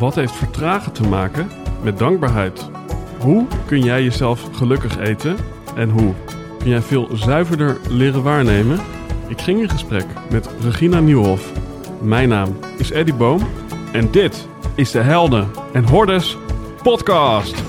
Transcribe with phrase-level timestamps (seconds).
[0.00, 1.50] Wat heeft vertragen te maken
[1.82, 2.70] met dankbaarheid?
[3.18, 5.36] Hoe kun jij jezelf gelukkig eten?
[5.76, 6.14] En hoe
[6.58, 8.80] kun jij veel zuiverder leren waarnemen?
[9.28, 11.52] Ik ging in gesprek met Regina Nieuwhof.
[12.02, 13.48] Mijn naam is Eddie Boom
[13.92, 16.36] en dit is de Helden en Hordes
[16.82, 17.62] podcast.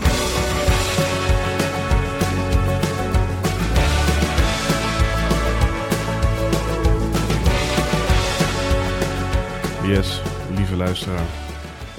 [9.83, 10.21] Yes,
[10.55, 11.40] lieve luisteraar.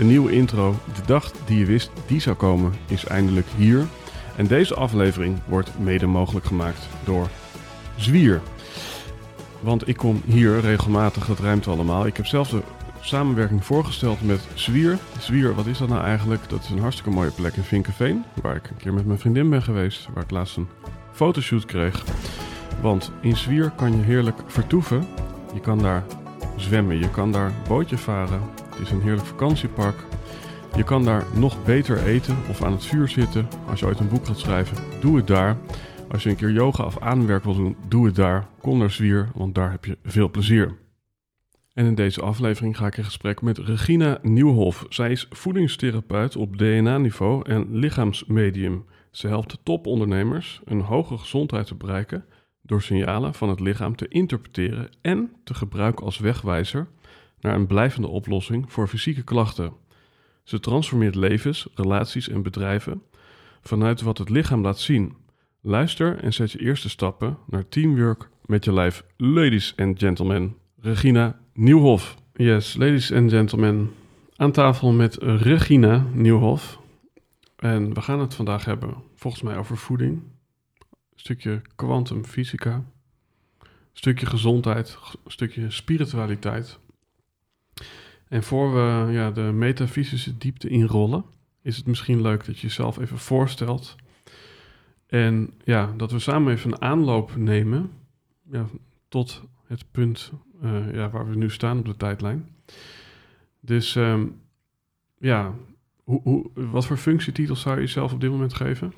[0.02, 0.74] Een nieuwe intro.
[0.94, 3.86] De dag die je wist die zou komen is eindelijk hier.
[4.36, 7.28] En deze aflevering wordt mede mogelijk gemaakt door
[7.96, 8.40] Zwier.
[9.60, 12.06] Want ik kom hier regelmatig, dat ruimt allemaal.
[12.06, 12.62] Ik heb zelf de
[13.00, 14.98] samenwerking voorgesteld met Zwier.
[15.18, 16.48] Zwier, wat is dat nou eigenlijk?
[16.48, 18.24] Dat is een hartstikke mooie plek in Vinkenveen.
[18.42, 20.08] Waar ik een keer met mijn vriendin ben geweest.
[20.14, 20.68] Waar ik laatst een
[21.12, 22.04] fotoshoot kreeg.
[22.80, 25.06] Want in Zwier kan je heerlijk vertoeven.
[25.54, 26.04] Je kan daar
[26.56, 28.61] zwemmen, je kan daar bootje varen.
[28.72, 29.96] Het is een heerlijk vakantiepark.
[30.76, 33.48] Je kan daar nog beter eten of aan het vuur zitten.
[33.68, 35.56] Als je ooit een boek gaat schrijven, doe het daar.
[36.10, 38.46] Als je een keer yoga of ademwerk wil doen, doe het daar.
[38.60, 40.76] Kom naar Zwier, want daar heb je veel plezier.
[41.72, 44.86] En in deze aflevering ga ik in gesprek met Regina Nieuwhof.
[44.88, 48.84] Zij is voedingstherapeut op DNA-niveau en lichaamsmedium.
[49.10, 52.24] Ze helpt topondernemers een hoge gezondheid te bereiken
[52.62, 56.88] door signalen van het lichaam te interpreteren en te gebruiken als wegwijzer
[57.42, 59.72] naar een blijvende oplossing voor fysieke klachten.
[60.42, 63.02] Ze transformeert levens, relaties en bedrijven
[63.62, 65.14] vanuit wat het lichaam laat zien.
[65.60, 69.04] Luister en zet je eerste stappen naar teamwork met je lijf.
[69.16, 72.16] Ladies and gentlemen, Regina Nieuwhof.
[72.34, 73.90] Yes, ladies and gentlemen,
[74.36, 76.80] aan tafel met Regina Nieuwhof.
[77.56, 80.12] En we gaan het vandaag hebben, volgens mij, over voeding.
[80.12, 82.84] Een stukje kwantumfysica.
[83.92, 86.78] Stukje gezondheid, een stukje spiritualiteit.
[88.32, 91.24] En voor we ja, de metafysische diepte inrollen,
[91.62, 93.96] is het misschien leuk dat je jezelf even voorstelt.
[95.06, 97.90] En ja, dat we samen even een aanloop nemen
[98.50, 98.66] ja,
[99.08, 102.48] tot het punt uh, ja, waar we nu staan op de tijdlijn.
[103.60, 104.40] Dus um,
[105.18, 105.54] ja,
[106.04, 108.92] hoe, wat voor functietitels zou je jezelf op dit moment geven?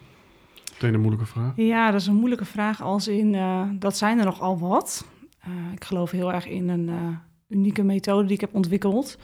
[0.73, 1.53] Meteen een moeilijke vraag.
[1.57, 5.07] Ja, dat is een moeilijke vraag als in, uh, dat zijn er nogal wat.
[5.49, 7.19] Uh, ik geloof heel erg in een
[7.55, 9.19] unieke methode die ik heb ontwikkeld.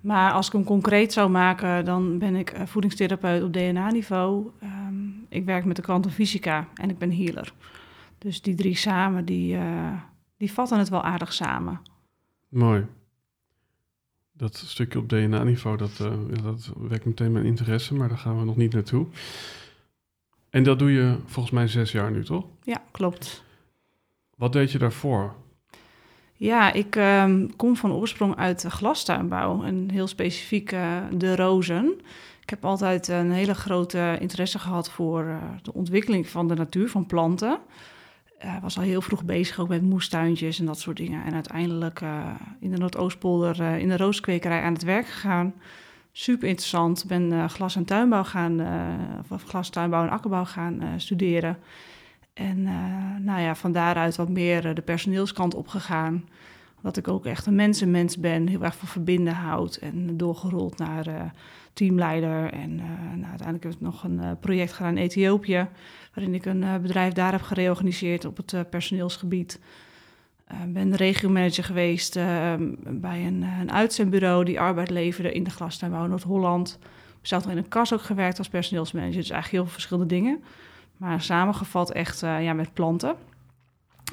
[0.00, 4.50] Maar als ik hem concreet zou maken, dan ben ik voedingstherapeut op DNA-niveau.
[4.62, 7.52] Um, ik werk met de kwantumfysica en ik ben healer.
[8.18, 9.92] Dus die drie samen, die, uh,
[10.36, 11.80] die vatten het wel aardig samen.
[12.48, 12.86] Mooi.
[14.32, 18.38] Dat stukje op DNA-niveau, dat, uh, ja, dat wekt meteen mijn interesse, maar daar gaan
[18.38, 19.06] we nog niet naartoe.
[20.50, 22.44] En dat doe je volgens mij zes jaar nu, toch?
[22.62, 23.44] Ja, klopt.
[24.36, 25.34] Wat deed je daarvoor?
[26.42, 32.00] Ja, ik um, kom van oorsprong uit glastuinbouw en heel specifiek uh, de rozen.
[32.42, 36.88] Ik heb altijd een hele grote interesse gehad voor uh, de ontwikkeling van de natuur,
[36.88, 37.58] van planten.
[38.44, 41.24] Uh, was al heel vroeg bezig ook met moestuintjes en dat soort dingen.
[41.24, 42.00] En uiteindelijk
[42.60, 45.54] in de Noordoostpolder in de rooskwekerij aan het werk gegaan.
[46.12, 47.04] Super interessant.
[47.06, 48.66] Ben glas- en tuinbouw gaan,
[49.28, 51.58] of glas, tuinbouw en akkerbouw gaan studeren.
[52.32, 56.28] En uh, nou ja, van daaruit wat meer de personeelskant opgegaan.
[56.82, 59.76] Dat ik ook echt een mensenmens ben, heel erg van verbinden houd.
[59.76, 61.22] En doorgerold naar uh,
[61.72, 62.52] teamleider.
[62.52, 65.68] En nou, uiteindelijk heb ik nog een project gedaan in Ethiopië.
[66.14, 69.60] Waarin ik een bedrijf daar heb gereorganiseerd op het personeelsgebied.
[70.68, 72.14] ben regiomanager geweest
[72.84, 76.78] bij een, een uitzendbureau die arbeid leverde in de glastuinbouw Noord-Holland.
[77.20, 79.16] Ik zelf nog in een kas ook gewerkt als personeelsmanager.
[79.16, 80.42] Dus eigenlijk heel veel verschillende dingen.
[81.02, 83.14] Maar samengevat echt uh, ja, met planten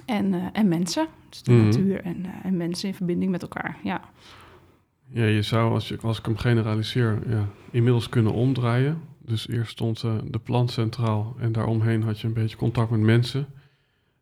[0.05, 1.07] en, uh, en mensen.
[1.29, 1.65] Dus de mm -hmm.
[1.65, 4.01] natuur en, uh, en mensen in verbinding met elkaar, ja.
[5.07, 9.01] Ja, je zou, als, je, als ik hem generaliseer, ja, inmiddels kunnen omdraaien.
[9.19, 13.47] Dus eerst stond de plant centraal en daaromheen had je een beetje contact met mensen.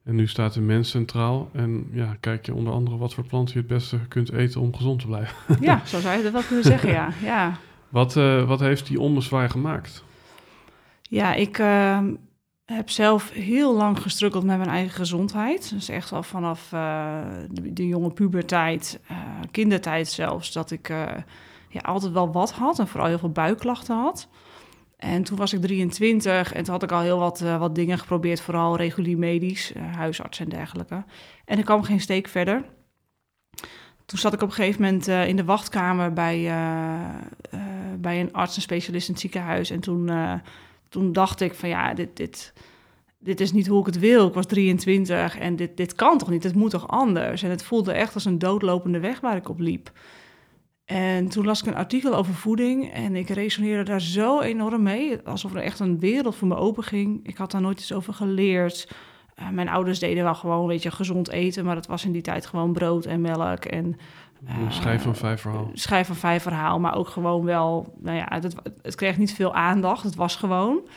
[0.03, 3.53] En nu staat de mens centraal en ja, kijk je onder andere wat voor planten
[3.53, 5.35] je het beste kunt eten om gezond te blijven.
[5.65, 7.09] Ja, zo zou je dat wel kunnen zeggen, ja.
[7.23, 7.57] ja.
[7.89, 8.13] Wat,
[8.45, 10.03] wat heeft die ommezwaai gemaakt?
[11.01, 12.05] Ja, ik ehm,
[12.75, 15.69] heb zelf heel lang gestrukkeld met mijn eigen gezondheid.
[15.69, 17.19] Dus echt al vanaf uh,
[17.49, 19.17] de, jonge puberteit, uh,
[19.51, 21.05] kindertijd zelfs, dat ik uh,
[21.69, 24.27] ja, altijd wel wat had en vooral heel veel buikklachten had.
[24.97, 28.41] En toen was ik 23 en toen had ik al heel wat, wat dingen geprobeerd,
[28.41, 31.03] vooral regulier medisch, huisarts en dergelijke.
[31.45, 32.65] En ik kwam geen steek verder.
[34.05, 36.51] Toen zat ik op een gegeven moment in de wachtkamer bij,
[37.97, 39.69] bij een arts en specialist in het ziekenhuis.
[39.69, 40.09] En toen
[40.89, 42.53] toen dacht ik van ja, dit, dit,
[43.19, 44.27] dit is niet hoe ik het wil.
[44.27, 46.43] Ik was 23 en dit, dit kan toch niet?
[46.43, 47.43] Het moet toch anders?
[47.43, 49.91] En het voelde echt als een doodlopende weg waar ik op liep.
[50.85, 55.21] En toen las ik een artikel over voeding en ik resoneerde daar zo enorm mee.
[55.23, 57.27] Alsof er echt een wereld voor me open ging.
[57.27, 58.87] Ik had daar nooit iets over geleerd.
[59.39, 62.21] Uh, mijn ouders deden wel gewoon een beetje gezond eten, maar dat was in die
[62.21, 63.65] tijd gewoon brood en melk.
[63.65, 63.97] En,
[64.43, 65.69] uh, schijf van vijf verhaal.
[65.73, 69.53] Schijf van vijf verhaal, maar ook gewoon wel, nou ja, het, het kreeg niet veel
[69.53, 70.03] aandacht.
[70.03, 70.87] Het was gewoon.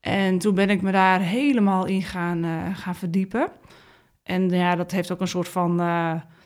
[0.00, 3.48] En toen ben ik me daar helemaal in gaan, uh, gaan verdiepen.
[4.22, 5.80] En ja, dat heeft ook een soort van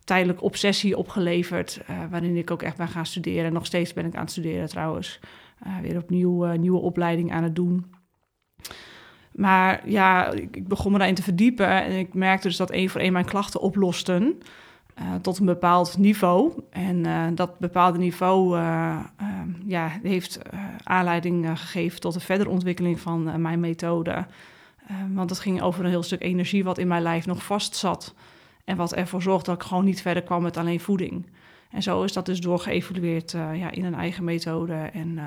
[0.04, 3.52] tijdelijk obsessie opgeleverd, waarin ik ook echt ben gaan studeren.
[3.52, 5.20] Nog steeds ben ik aan het studeren trouwens.
[5.82, 7.92] Weer opnieuw nieuwe opleiding aan het doen.
[9.32, 12.88] Maar ja, ik, ik, begon me daarin te verdiepen en ik merkte dus dat één
[12.88, 14.38] voor één mijn klachten oplosten
[15.20, 16.52] tot een bepaald niveau.
[16.70, 18.58] En dat bepaalde niveau
[19.66, 20.38] ja, heeft
[20.82, 24.26] aanleiding gegeven tot de verdere ontwikkeling van mijn methode.
[25.12, 28.14] want het ging over een heel stuk energie wat in mijn lijf nog vast zat.
[28.64, 31.26] En wat ervoor zorgt dat ik gewoon niet verder kwam met alleen voeding.
[31.70, 34.74] En zo is dat dus doorgeëvalueerd uh, ja, in een eigen methode.
[34.74, 35.18] En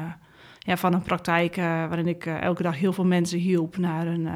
[0.59, 4.27] ja, van een praktijk waarin ik elke dag heel veel mensen hielp naar een,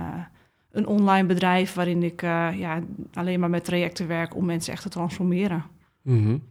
[0.71, 2.83] een online bedrijf waarin ik ja,
[3.13, 5.66] alleen maar met trajecten werk om mensen echt te transformeren.
[6.01, 6.44] Mm -hmm.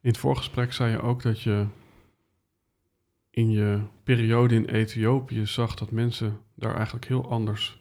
[0.00, 1.66] In het voorgesprek zei je ook dat je
[3.30, 7.80] in je periode in Ethiopië zag dat mensen daar eigenlijk heel anders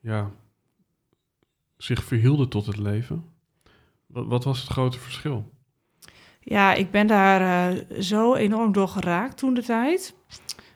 [0.00, 0.30] ja,
[1.76, 3.24] zich verhielden tot het leven.
[4.06, 5.50] Wat, wat was het grote verschil?
[6.40, 10.14] Ja, ik ben daar uh, zo enorm door geraakt toen de tijd.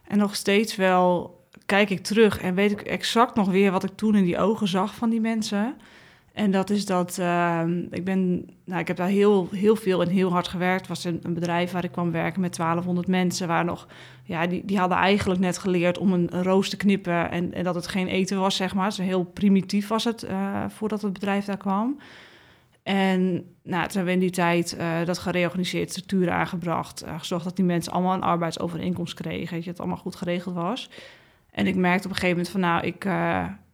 [0.05, 1.39] En nog steeds wel
[1.71, 4.69] kijk ik terug en weet ik exact nog weer wat ik toen in die ogen
[4.69, 5.75] zag van die mensen.
[6.33, 10.09] En dat is dat uh, ik ben, nou, ik heb daar heel, heel veel en
[10.09, 10.81] heel hard gewerkt.
[10.81, 13.87] Het was een, een, bedrijf waar ik kwam werken met 1200 mensen, waar nog,
[14.25, 17.75] ja, die, die hadden eigenlijk net geleerd om een, roos te knippen en, en, dat
[17.75, 18.89] het geen eten was, zeg maar.
[18.89, 21.99] Dus heel primitief was het uh, voordat het bedrijf daar kwam.
[22.83, 23.21] En
[23.63, 27.65] nou, toen hebben we in die tijd uh, dat gereorganiseerd, structuren aangebracht, gezorgd dat die
[27.65, 30.91] mensen allemaal een arbeidsovereenkomst kregen, dat het allemaal goed geregeld was.
[31.53, 33.05] En ik merkte op een gegeven moment van, nou, ik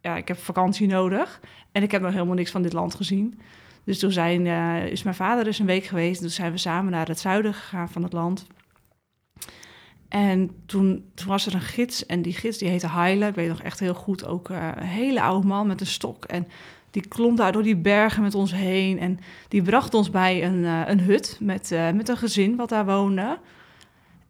[0.06, 1.40] ja, ik heb vakantie nodig
[1.72, 3.40] en ik heb nog helemaal niks van dit land gezien.
[3.84, 6.20] Dus toen zijn, uh, is mijn vader dus een week geweest.
[6.20, 8.46] Toen zijn we samen naar het zuiden gegaan van het land.
[10.08, 13.26] En toen, was er een gids en die gids die heette Haile.
[13.26, 16.24] Ik weet nog echt heel goed, ook uh, een hele oude man met een stok.
[16.24, 16.48] En
[16.90, 18.98] die klom daar door die bergen met ons heen.
[18.98, 19.18] En
[19.48, 23.38] die bracht ons bij een, een hut met, met een gezin wat daar woonde.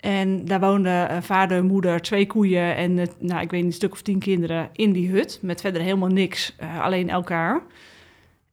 [0.06, 4.03] En daar woonden vader, moeder, twee koeien en nou, ik weet niet, een stuk of
[4.03, 5.38] tien kinderen in die hut.
[5.43, 7.62] Met verder helemaal niks, uh, alleen elkaar.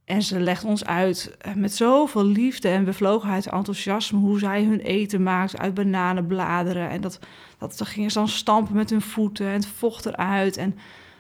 [0.05, 4.63] En ze legden ons uit uh, met zoveel liefde en bevlogenheid en enthousiasme hoe zij
[4.63, 6.89] hun eten maakten uit bananenbladeren.
[6.89, 7.19] En dat,
[7.57, 10.57] dat, gingen ze dan stampen met hun voeten en het vocht eruit.
[10.57, 10.75] En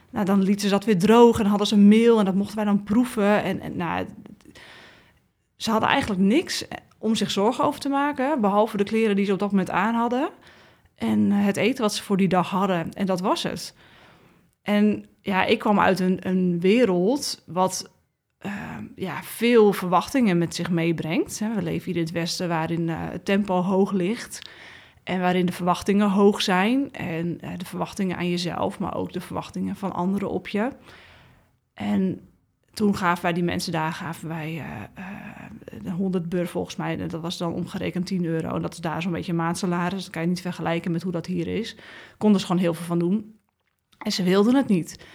[0.09, 2.65] nou, dan lieten ze dat weer drogen en hadden ze meel en dat mochten wij
[2.65, 3.43] dan proeven.
[3.43, 4.05] En, en nou,
[5.55, 6.65] ze hadden eigenlijk niks
[7.03, 8.41] om zich zorgen over te maken.
[8.41, 10.29] Behalve de kleren die ze op dat moment aan hadden.
[10.95, 12.93] En eh, het eten wat ze voor die dag hadden.
[12.93, 13.75] En dat was het.
[14.61, 17.91] En ja, ik kwam uit een, een wereld wat
[18.45, 21.39] uh, ja, veel verwachtingen met zich meebrengt.
[21.55, 24.49] We leven hier in het Westen waarin uh, het tempo hoog ligt.
[25.03, 26.91] En waarin de verwachtingen hoog zijn.
[26.91, 30.69] En uh, de verwachtingen aan jezelf, maar ook de verwachtingen van anderen op je.
[31.73, 32.21] En
[32.73, 36.97] toen gaven wij die mensen daar gaven wij uh, uh, 100 bur volgens mij.
[36.97, 38.55] Dat was dan omgerekend 10 euro.
[38.55, 40.03] En dat is daar zo'n beetje een maandsalaris.
[40.03, 41.75] Dat kan je niet vergelijken met hoe dat hier is.
[42.17, 43.39] Konden ze gewoon heel veel van doen.
[43.97, 45.05] En ze wilden het niet.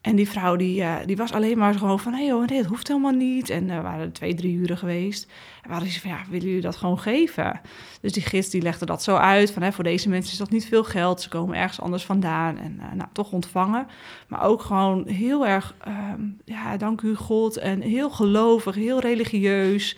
[0.00, 2.12] En die vrouw die, uh, die was alleen maar gewoon van...
[2.12, 3.50] hé hey, nee, dat hoeft helemaal niet.
[3.50, 5.30] En er waren twee, drie uren geweest.
[5.62, 7.60] En waren ze van, ja, willen jullie dat gewoon geven?
[8.00, 9.50] Dus die gids die legde dat zo uit.
[9.50, 11.20] Van, hè, voor deze mensen is dat niet veel geld.
[11.20, 12.58] Ze komen ergens anders vandaan.
[12.58, 13.86] En uh, nou, toch ontvangen.
[14.28, 17.56] Maar ook gewoon heel erg, um, ja, dank u God.
[17.56, 19.96] En heel gelovig, heel religieus.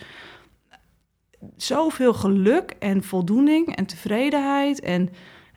[1.57, 4.80] Zoveel geluk en voldoening en tevredenheid...
[4.80, 5.11] en,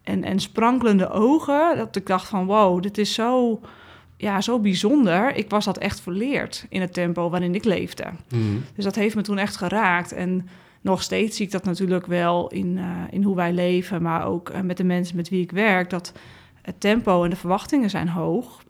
[0.03, 1.77] en, en sprankelende ogen...
[1.77, 3.61] dat ik dacht van, wow, dit is zo
[4.23, 5.35] ja, zo bijzonder.
[5.35, 8.05] Ik was dat echt verleerd in het tempo waarin ik leefde.
[8.29, 8.63] Mm.
[8.75, 10.11] Dus dat heeft me toen echt geraakt.
[10.11, 10.47] En
[10.81, 14.49] nog steeds zie ik dat natuurlijk wel in, uh, in hoe wij leven, maar ook
[14.49, 16.13] uh, met de mensen met wie ik werk, dat
[16.61, 18.63] het tempo en de verwachtingen zijn hoog.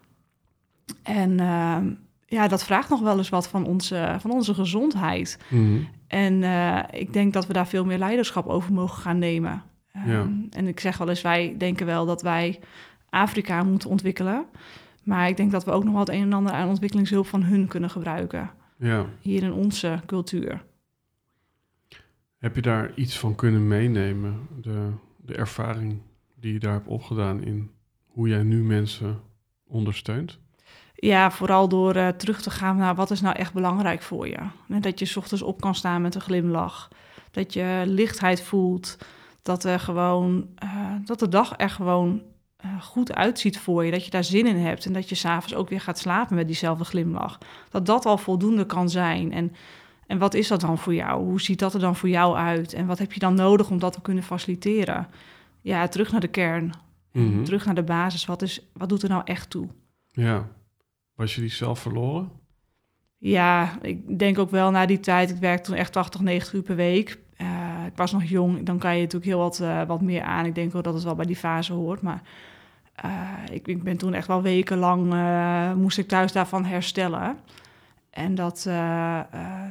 [1.03, 1.77] En uh,
[2.25, 5.37] ja, dat vraagt nog wel eens wat van onze, van onze gezondheid.
[5.49, 5.87] Mm.
[6.07, 6.43] En
[6.91, 9.63] ik denk dat we daar veel meer leiderschap over mogen gaan nemen.
[10.05, 10.19] Ja.
[10.19, 12.59] Um, en ik zeg wel eens, wij denken wel dat wij
[13.09, 14.45] Afrika moeten ontwikkelen.
[15.03, 17.43] Maar ik denk dat we ook nog wel het een en ander aan ontwikkelingshulp van
[17.43, 18.51] hun kunnen gebruiken.
[18.77, 19.05] Ja.
[19.19, 20.63] Hier in onze cultuur.
[22.37, 24.47] Heb je daar iets van kunnen meenemen?
[24.61, 26.01] De, de ervaring
[26.35, 27.71] die je daar hebt opgedaan in
[28.05, 29.21] hoe jij nu mensen
[29.67, 30.39] ondersteunt?
[30.95, 34.39] Ja, vooral door uh, terug te gaan naar wat is nou echt belangrijk voor je.
[34.67, 36.87] En dat je s ochtends op kan staan met een glimlach.
[37.31, 38.97] Dat je lichtheid voelt.
[39.41, 42.21] Dat, er gewoon, eh, dat de dag er gewoon
[42.81, 43.91] goed uitziet voor je.
[43.91, 44.85] Dat je daar zin in hebt.
[44.85, 47.37] En dat je s'avonds ook weer gaat slapen met diezelfde glimlach.
[47.69, 49.31] Dat dat al voldoende kan zijn.
[49.31, 49.53] En,
[50.07, 51.23] en wat is dat dan voor jou?
[51.23, 52.73] Hoe ziet dat er dan voor jou uit?
[52.73, 55.07] En wat heb je dan nodig om dat te kunnen faciliteren?
[55.61, 56.73] Ja, terug naar de kern.
[57.11, 57.43] Mhm.
[57.43, 58.25] Terug naar de basis.
[58.25, 59.67] Wat, is, wat doet er nou echt toe?
[60.11, 60.47] Ja.
[61.15, 62.31] Was je die zelf verloren?
[63.17, 65.29] Ja, ik denk ook wel na die tijd.
[65.29, 67.19] Ik werkte toen echt 80, 90 uur per week.
[67.37, 70.45] Uh, ik was nog jong, dan kan je natuurlijk heel wat, uh, wat meer aan.
[70.45, 72.01] Ik denk ook dat het wel bij die fase hoort.
[72.01, 72.21] Maar
[73.51, 75.13] ik, ik, ben toen echt wel wekenlang...
[75.75, 77.37] moest ik thuis daarvan herstellen.
[78.09, 78.69] En dat,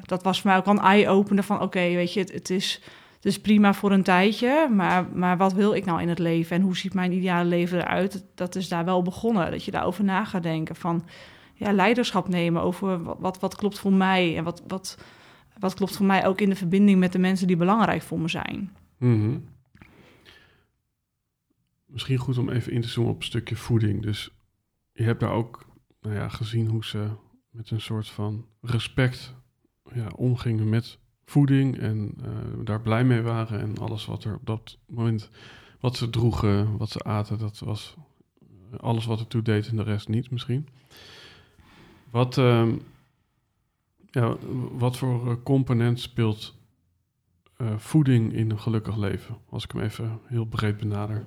[0.02, 1.61] dat was voor mij ook een eye-opener van...
[1.61, 4.69] oké, weet je, het, het, is, prima voor een tijdje...
[4.71, 6.57] Maar, maar wat wil ik nou in het leven?
[6.57, 8.25] En hoe ziet mijn ideale leven eruit?
[8.35, 9.50] Dat is daar wel begonnen.
[9.50, 11.05] Dat je daarover na gaat denken van
[11.55, 14.99] ja, leiderschap nemen over wat, wat, wat klopt voor mij en wat, wat,
[15.59, 18.29] wat klopt voor mij ook in de verbinding met de mensen die belangrijk voor me
[18.29, 18.73] zijn.
[18.99, 19.50] Mm
[21.93, 24.03] Misschien goed om even in te zoomen op een stukje voeding.
[24.03, 24.31] Dus
[24.93, 25.67] je hebt daar ook
[26.01, 27.09] nou ja, gezien hoe ze
[27.51, 29.35] met een soort van respect
[29.93, 34.47] ja, omgingen met voeding en uh, daar blij mee waren en alles wat er op
[34.47, 35.31] dat moment,
[35.81, 37.97] wat ze droegen, wat ze aten, dat was
[38.77, 40.69] alles wat ertoe deed en de rest niet misschien.
[42.11, 42.69] Wat, uh,
[44.11, 44.37] ja,
[44.73, 46.55] wat voor eh, component speelt
[47.59, 49.37] uh, voeding in een gelukkig leven?
[49.49, 51.27] Als ik hem even heel breed benader.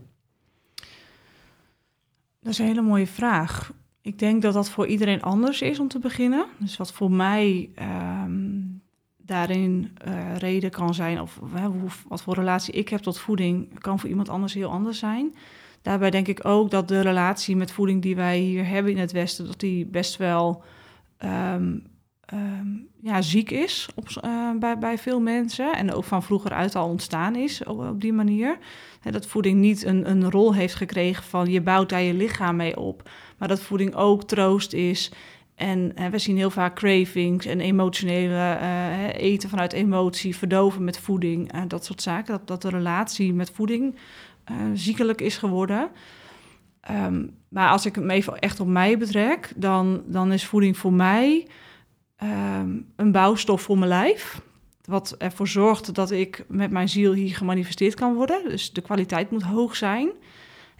[2.46, 3.74] Dat is een hele mooie vraag.
[4.02, 6.46] Ik denk dat dat voor iedereen anders is om te beginnen.
[6.58, 7.70] Dus wat voor mij
[8.24, 8.82] um,
[9.18, 11.40] daarin uh, reden kan zijn, of
[12.08, 15.36] wat voor relatie ik heb tot voeding, kan voor iemand anders heel anders zijn.
[15.82, 19.12] Daarbij denk ik ook dat de relatie met voeding die wij hier hebben in het
[19.12, 20.64] Westen, dat die best wel
[21.24, 21.84] um,
[22.34, 25.74] um, ja, ziek is op, uh, bij, bij veel mensen.
[25.74, 28.58] En ook van vroeger uit al ontstaan is op, die manier.
[29.02, 32.78] Dat voeding niet een, een rol heeft gekregen van je bouwt daar je lichaam mee
[32.78, 33.10] op.
[33.38, 35.12] Maar dat voeding ook troost is.
[35.56, 41.00] En, en we zien heel vaak cravings en emotionele uh, eten vanuit emotie, verdoven met
[41.00, 42.32] voeding, uh, dat soort zaken.
[42.34, 43.96] Dat, dat de relatie met voeding
[44.74, 45.90] ziekelijk is geworden.
[46.92, 50.94] Um, maar als ik hem even echt op mij betrek, dan, dan is voeding voor
[50.94, 51.48] mij
[52.24, 54.42] um, een bouwstof voor mijn lijf.
[54.86, 58.44] Wat ervoor zorgt dat ik met mijn ziel hier gemanifesteerd kan worden.
[58.50, 60.10] Dus de kwaliteit moet hoog zijn.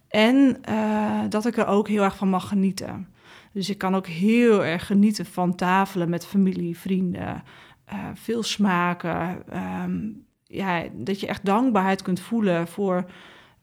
[0.08, 3.08] En uh, dat ik er ook heel erg van mag genieten.
[3.54, 7.44] Dus ik kan ook heel erg genieten van tafelen met familie, vrienden.
[7.94, 9.44] Uh, veel smaken.
[9.84, 13.06] Um, ja, dat je echt dankbaarheid kunt voelen voor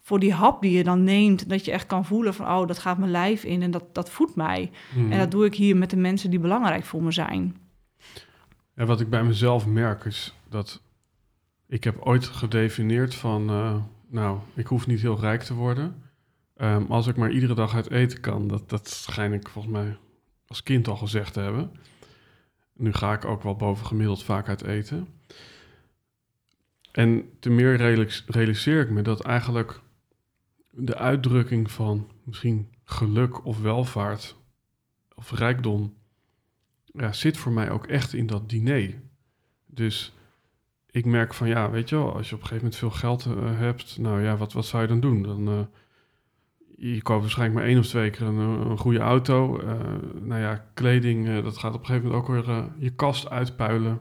[0.02, 2.78] voor die hap die je dan neemt, dat je echt kan voelen van, oh, dat
[2.78, 4.70] gaat mijn lijf in en dat, dat voedt mij.
[4.94, 5.12] Mhm.
[5.12, 7.56] En dat doe ik hier met de mensen die belangrijk voor me zijn.
[8.74, 10.82] Ja, wat ik bij mezelf merk is dat
[11.66, 16.02] ik heb ooit gedefinieerd van, uh, nou, ik hoef niet heel rijk te worden.
[16.56, 19.96] Um, als ik maar iedere dag uit eten kan, dat, dat schijn ik volgens mij
[20.46, 21.70] als kind al gezegd te hebben.
[22.74, 25.08] Nu ga ik ook wel bovengemiddeld vaak uit eten.
[26.92, 27.76] En te meer
[28.26, 29.80] realiseer ik me dat eigenlijk
[30.70, 34.36] de uitdrukking van misschien geluk of welvaart
[35.14, 35.94] of rijkdom
[36.92, 38.94] ja, zit voor mij ook echt in dat diner.
[39.66, 40.14] Dus
[40.90, 43.26] ik merk van ja, weet je wel, als je op een gegeven moment veel geld
[43.26, 45.22] uh, hebt, nou ja, wat, wat zou je dan doen?
[45.22, 45.60] Dan uh,
[46.76, 49.60] je koopt waarschijnlijk maar één of twee keer een, een goede auto.
[49.60, 49.80] Uh,
[50.20, 54.00] nou ja, kleding, dat gaat op een gegeven moment ook weer je kast uitpuilen.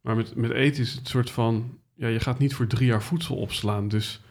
[0.00, 3.02] Maar met, met eten is het soort van, ja, je gaat niet voor drie jaar
[3.02, 3.88] voedsel opslaan.
[3.88, 4.22] Dus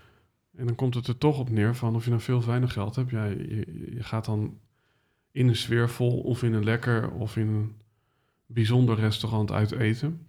[0.55, 2.74] en dan komt het er toch op neer van of je nou veel of weinig
[2.74, 3.10] geld hebt.
[3.10, 4.60] Ja, je gaat dan
[5.34, 7.75] in een sfeervol of in een lekker of in een
[8.46, 10.28] bijzonder restaurant uit eten.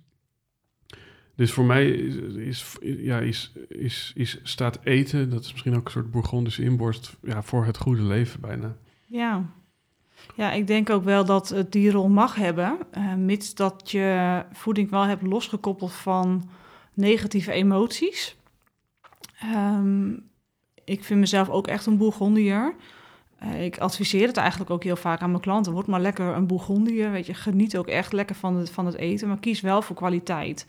[1.34, 5.84] Dus voor mij is, is, ja, is, is, is, staat eten, dat is misschien ook
[5.84, 8.76] een soort Bourgondische inborst, ja, voor het goede leven bijna.
[9.04, 9.44] Ja.
[10.34, 14.42] ja, ik denk ook wel dat het die rol mag hebben, uh, mits dat je
[14.52, 16.49] voeding wel hebt losgekoppeld van
[16.92, 18.37] negatieve emoties.
[19.54, 20.30] Um,
[20.84, 22.75] ik vind mezelf ook echt een bourgondier.
[23.44, 25.72] Uh, ik adviseer het eigenlijk ook heel vaak aan mijn klanten.
[25.72, 27.10] Word maar lekker een bourgondier.
[27.10, 29.96] Weet je, geniet ook echt lekker van het, van het eten, maar kies wel voor
[29.96, 30.66] kwaliteit.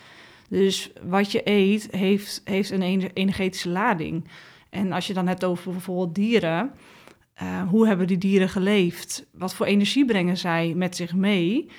[0.50, 2.82] Dus wat je eet heeft, heeft een
[3.13, 4.27] energetische lading.
[4.70, 6.72] En als je dan hebt over bijvoorbeeld dieren,
[7.41, 9.25] uh, hoe hebben die dieren geleefd?
[9.32, 11.70] Wat voor energie brengen zij met zich mee?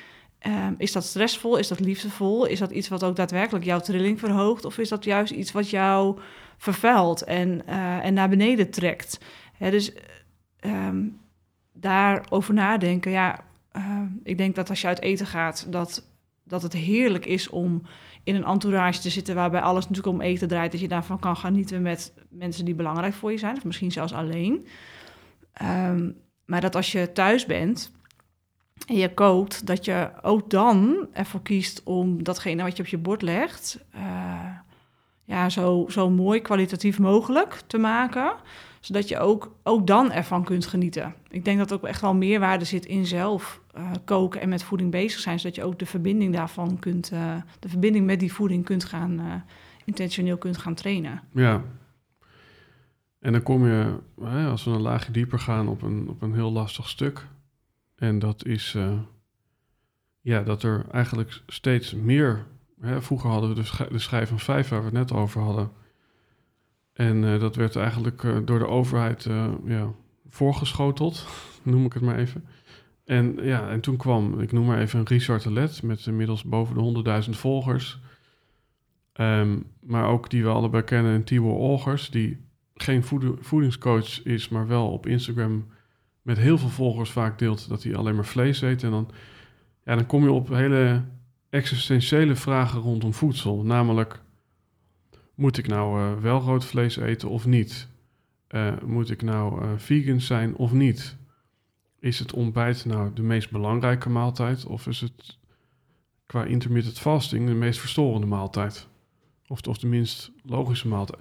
[0.47, 1.57] Uh, is dat stressvol?
[1.57, 2.47] Is dat liefdevol?
[2.47, 4.65] Is dat iets wat ook daadwerkelijk jouw trilling verhoogt?
[4.65, 6.19] Of is dat juist iets wat jou
[6.57, 9.21] vervuilt en, uh, en naar beneden trekt?
[9.57, 9.93] Hè, dus
[10.67, 11.21] um,
[11.73, 13.11] daarover nadenken.
[13.11, 13.45] Ja,
[13.77, 16.05] uh, ik denk dat als je uit eten gaat, dat
[16.47, 17.83] dat het heerlijk is om
[18.23, 21.37] in een entourage te zitten waarbij alles natuurlijk om eten draait, dat je daarvan kan
[21.37, 24.67] genieten met mensen die belangrijk voor je zijn, of misschien zelfs alleen.
[25.53, 26.11] Ehm,
[26.45, 27.93] maar dat als je thuis bent
[28.87, 32.99] en je kookt, dat je ook dan ervoor kiest om datgene wat je op je
[32.99, 34.51] bord legt, uh,
[35.25, 38.33] ja, zo, zo mooi kwalitatief mogelijk te maken
[38.87, 41.15] zodat je ook, ook dan ervan kunt genieten.
[41.29, 44.91] Ik denk dat ook echt wel meerwaarde zit in zelf uh, koken en met voeding
[44.91, 48.65] bezig zijn, zodat je ook de verbinding daarvan kunt, uh, de verbinding met die voeding
[48.65, 49.35] kunt gaan, uh,
[49.85, 51.23] intentioneel kunt gaan trainen.
[51.33, 51.63] Ja.
[53.19, 53.99] En dan kom je,
[54.49, 57.27] als we een laagje dieper gaan, op een, op een heel lastig stuk.
[57.97, 58.77] En dat is
[60.21, 62.47] ja, dat er eigenlijk steeds meer.
[62.81, 65.71] Hè, vroeger hadden we de, de schijf van vijf, waar we het net over hadden
[66.97, 69.93] en uh, dat werd eigenlijk uh, door de overheid uh, ja,
[70.29, 71.27] voorgeschoteld,
[71.63, 72.45] noem ik het maar even.
[73.05, 77.03] En ja, en toen kwam, ik noem maar even een Richard Telet met inmiddels boven
[77.05, 78.01] de 100.000 volgers.
[79.21, 83.03] Um, maar ook die we allebei kennen, en Tibor Olgers, die geen
[83.41, 85.67] voedingscoach is, maar wel op Instagram
[86.23, 88.83] met heel veel volgers vaak deelt dat hij alleen maar vlees eet.
[88.83, 89.11] En dan,
[89.85, 91.05] ja, dan kom je op hele
[91.51, 93.63] existentiële vragen rondom voedsel.
[93.65, 94.23] Namelijk,
[95.37, 97.89] moet ik nou uh, wel rood vlees eten of niet?
[98.51, 101.17] Uh, moet ik nou uh, vegan zijn of niet?
[101.99, 104.67] Is het ontbijt nou de meest belangrijke maaltijd?
[104.67, 105.39] Of is het
[106.27, 108.89] qua intermittent fasting de meest verstorende maaltijd?
[109.49, 111.21] Of, of de minst logische maaltijd?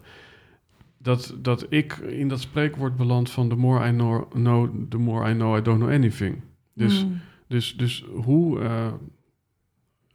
[0.97, 5.29] Dat, dat ik in dat spreekwoord beland van the more I know, know, the more
[5.29, 6.41] I know I don't know anything.
[6.73, 7.21] Dus, mm.
[7.47, 8.59] dus, dus hoe,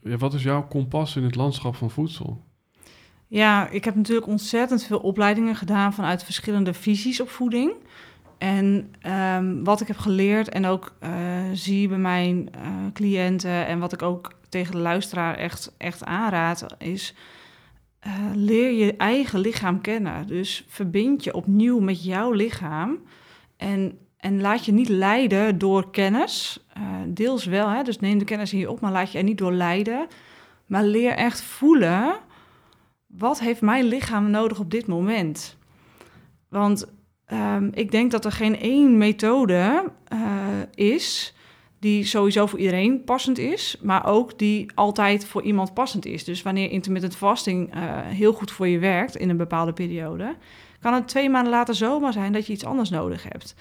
[0.00, 2.45] ja, wat is jouw kompas in het landschap van voedsel?
[3.31, 7.73] Ja, ik heb natuurlijk ontzettend veel opleidingen gedaan vanuit verschillende visies op voeding.
[8.39, 8.95] En
[9.37, 11.11] um, wat ik heb geleerd en ook uh,
[11.53, 16.67] zie bij mijn uh, cliënten en wat ik ook tegen de luisteraar echt, echt aanraad,
[16.79, 17.15] is
[18.07, 20.27] uh, leer je eigen lichaam kennen.
[20.27, 22.99] Dus verbind je opnieuw met jouw lichaam
[23.57, 26.64] en, en laat je niet leiden door kennis.
[27.07, 29.38] deels wel, hè, dus neem de kennis in je op, maar laat je er niet
[29.38, 30.07] door leiden.
[30.66, 32.29] Maar leer echt voelen
[33.16, 35.57] wat heeft mijn lichaam nodig op dit moment?
[36.49, 36.92] Want
[37.33, 40.18] um, ik denk dat er geen één methode uh,
[40.75, 41.35] is
[41.79, 46.25] die sowieso voor iedereen passend is, maar ook die altijd voor iemand passend is.
[46.25, 50.37] Dus wanneer intermittent fasting uh, heel goed voor je werkt in een bepaalde periode,
[50.81, 53.55] kan het twee maanden later zomaar zijn dat je iets anders nodig hebt.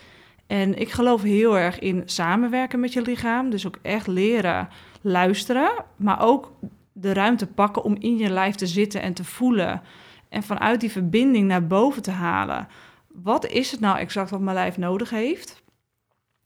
[0.48, 3.50] En ik geloof heel erg in samenwerken met je lichaam.
[3.50, 4.70] Dus ook echt leren
[5.02, 6.52] luisteren, maar ook
[7.00, 9.82] de ruimte pakken om in je lijf te zitten en te voelen.
[10.30, 12.68] En vanuit die verbinding naar boven te halen.
[13.08, 15.64] Wat is het nou exact wat mijn lijf nodig heeft?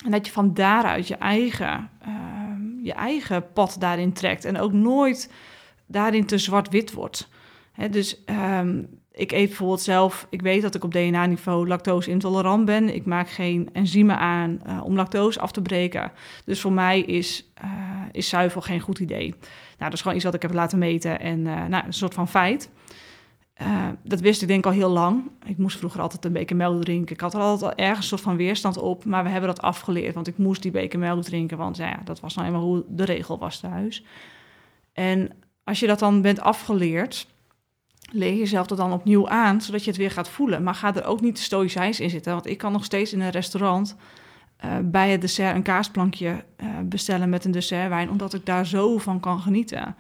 [0.06, 4.46] En dat je van daaruit je eigen, uh, je eigen pad daarin trekt.
[4.46, 5.32] En ook nooit
[5.86, 7.30] daarin te zwart-wit wordt.
[7.90, 12.96] dus um, ik eet bijvoorbeeld zelf, ik weet dat ik op DNA-niveau lactose intolerant ben.
[12.96, 16.12] Ik maak geen enzymen aan uh, om lactose af te breken.
[16.46, 17.72] Dus voor mij is, uh,
[18.12, 19.36] is zuivel geen goed idee.
[19.84, 22.14] Nou, dat is gewoon iets wat ik heb laten meten en uh, nou, een soort
[22.14, 22.70] van feit.
[24.04, 25.32] dat wist ik denk al heel lang.
[25.46, 27.16] Ik moest vroeger altijd een beker melk drinken.
[27.16, 30.14] Ik had er altijd ergens een soort van weerstand op, maar we hebben dat afgeleerd.
[30.14, 33.04] Want ik moest die beker melk drinken, want ja, dat was nou eenmaal hoe de
[33.04, 34.04] regel was thuis.
[34.94, 35.32] En
[35.64, 37.28] als je dat dan bent afgeleerd
[38.12, 40.64] leer jezelf er dan opnieuw aan, zodat je het weer gaat voelen.
[40.64, 42.34] Maar ga er ook niet stoïcijns in zitten.
[42.34, 43.96] Want ik kan nog steeds in een restaurant
[44.66, 48.98] uh, bij het dessert een kaasplankje uh, bestellen met een dessertwijn, omdat ik daar zo
[48.98, 49.96] van kan genieten.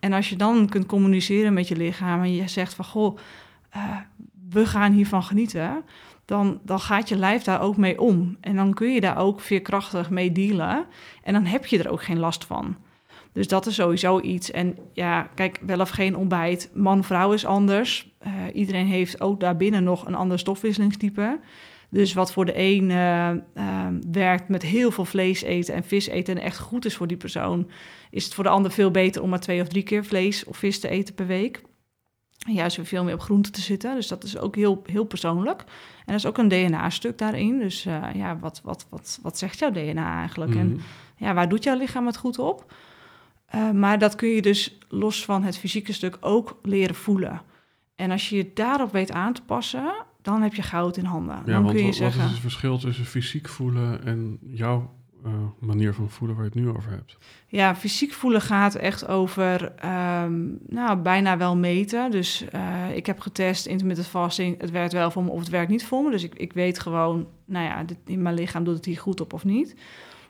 [0.00, 3.18] En als je dan kunt communiceren met je lichaam en je zegt van goh,
[3.76, 3.96] uh,
[4.50, 5.82] we gaan hiervan genieten,
[6.24, 8.36] dan, dan gaat je lijf daar ook mee om.
[8.40, 10.84] En dan kun je daar ook veerkrachtig mee dealen.
[11.22, 12.76] En dan heb je er ook geen last van.
[13.32, 14.50] Dus dat is sowieso iets.
[14.50, 16.70] En ja, kijk, wel of geen ontbijt.
[16.74, 18.12] Man-vrouw is anders.
[18.52, 21.38] Iedereen heeft ook daarbinnen nog een ander stofwisselingstype.
[21.94, 26.06] Dus wat voor de een uh, uh, werkt met heel veel vlees eten en vis
[26.06, 27.70] eten en echt goed is voor die persoon,
[28.10, 30.56] is het voor de ander veel beter om maar twee of drie keer vlees of
[30.56, 31.62] vis te eten per week.
[32.46, 33.94] En juist weer veel meer op groente te zitten.
[33.94, 35.60] Dus dat is ook heel, heel persoonlijk.
[35.60, 35.66] En
[36.06, 37.58] er is ook een DNA-stuk daarin.
[37.58, 37.82] Dus
[38.14, 40.54] ja, wat, wat, wat, wat zegt jouw DNA eigenlijk?
[40.54, 40.70] Mm -hmm.
[40.70, 40.80] En
[41.16, 42.72] ja, waar doet jouw lichaam het goed op?
[43.72, 47.42] Maar dat kun je dus los van het fysieke stuk ook leren voelen.
[47.94, 49.92] En als je je daarop weet aan te passen,
[50.24, 51.36] dan heb je goud in handen.
[51.36, 54.94] Ja, dan want kun je wat zeggen, is het verschil tussen fysiek voelen en jouw
[55.26, 57.18] uh, manier van voelen waar je het nu over hebt?
[57.46, 59.72] Ja, fysiek voelen gaat echt over
[60.24, 62.10] um, nou, bijna wel meten.
[62.10, 64.60] Dus uh, ik heb getest intermittent fasting.
[64.60, 66.10] Het werkt wel voor me of het werkt niet voor me.
[66.10, 69.20] Dus ik, ik weet gewoon, nou ja, dit, in mijn lichaam doet het hier goed
[69.20, 69.76] op of niet.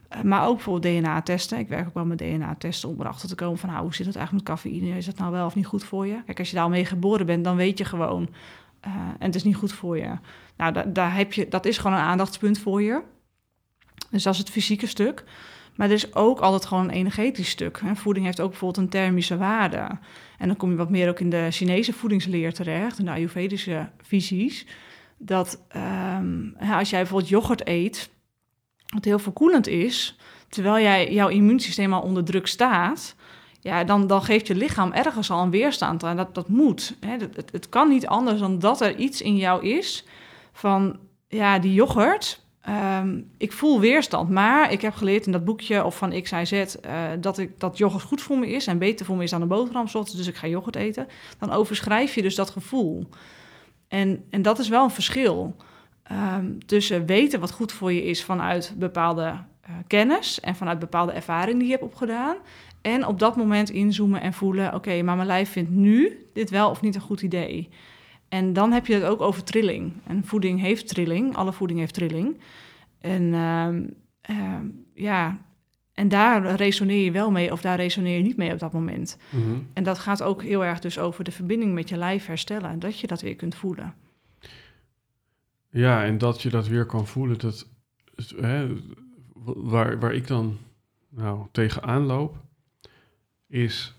[0.09, 1.59] Eh, maar ook bijvoorbeeld DNA-testen.
[1.59, 4.16] Ik werk ook wel met DNA-testen om erachter te komen van nou, hoe zit het
[4.16, 4.96] eigenlijk met cafeïne?
[4.96, 6.22] Is dat nou wel of niet goed voor je?
[6.26, 8.28] Kijk, als je daar al mee geboren bent, dan weet je gewoon.
[8.86, 10.18] Uh, en het is niet goed voor je.
[10.56, 13.02] Nou, daar heb je, dat is gewoon een aandachtspunt voor je.
[14.10, 15.24] Dus dat is het fysieke stuk.
[15.74, 17.80] Maar er is ook altijd gewoon een energetisch stuk.
[17.94, 19.88] Voeding heeft ook bijvoorbeeld een thermische waarde.
[20.38, 23.88] En dan kom je wat meer ook in de Chinese voedingsleer terecht, in de Ayurvedische
[24.02, 24.66] visies.
[25.18, 25.64] Dat
[26.16, 28.10] um, als jij bijvoorbeeld yoghurt eet,
[28.86, 30.18] wat heel verkoelend is,
[30.48, 33.16] terwijl jij, jouw immuunsysteem al onder druk staat,
[33.64, 36.16] ja, dan, dan geeft je lichaam ergens al een weerstand aan.
[36.16, 36.96] Dat, dat moet.
[37.00, 37.11] Hè.
[37.11, 40.05] Het, het, kan niet anders dan dat er iets in jou is
[40.53, 40.98] van,
[41.29, 45.96] ja, die yoghurt, Ehm, ik voel weerstand, maar ik heb geleerd in dat boekje of
[45.96, 46.66] van X, Y, Z uh,
[47.20, 49.48] dat, ik, dat yoghurt goed voor me is en beter voor me is dan een
[49.48, 51.07] boterhamsot, dus ik ga yoghurt eten.
[51.38, 53.09] Dan overschrijf je dus dat gevoel.
[53.88, 55.57] En, en dat is wel een verschil
[56.12, 61.12] um, tussen weten wat goed voor je is vanuit bepaalde uh, kennis en vanuit bepaalde
[61.12, 62.37] ervaring die je hebt opgedaan.
[62.84, 66.70] En op dat moment inzoomen en voelen, oké, maar mijn lijf vindt nu dit wel
[66.70, 67.68] of niet een goed idee.
[68.28, 69.92] En dan heb je het ook over trilling.
[70.06, 72.40] En voeding heeft trilling, alle voeding heeft trilling.
[73.00, 74.56] En uh,
[74.94, 75.38] ja,
[75.92, 79.18] en daar resoneer je wel mee of daar resoneer je niet mee op dat moment.
[79.30, 79.58] Mhm.
[79.72, 82.78] En dat gaat ook heel erg dus over de verbinding met je lijf herstellen en
[82.78, 83.94] dat je dat weer kunt voelen.
[85.70, 87.68] Ja, en dat je dat weer kan voelen, dat,
[88.36, 88.66] hè,
[89.44, 90.58] waar, waar ik dan
[91.08, 92.43] nou, tegenaan loop,
[93.54, 93.94] is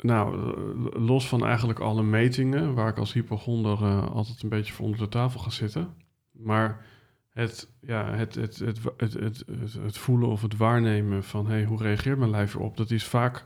[0.00, 4.72] nou, eh, los van eigenlijk alle metingen, waar ik als hypochonder uh, altijd een beetje
[4.72, 5.94] voor onder de tafel ga zitten.
[6.30, 6.86] Maar
[7.30, 9.44] het, ja, het, het, het, het, het,
[9.80, 13.44] het, voelen of het waarnemen van hey, hoe reageert mijn lijf erop, dat is vaak,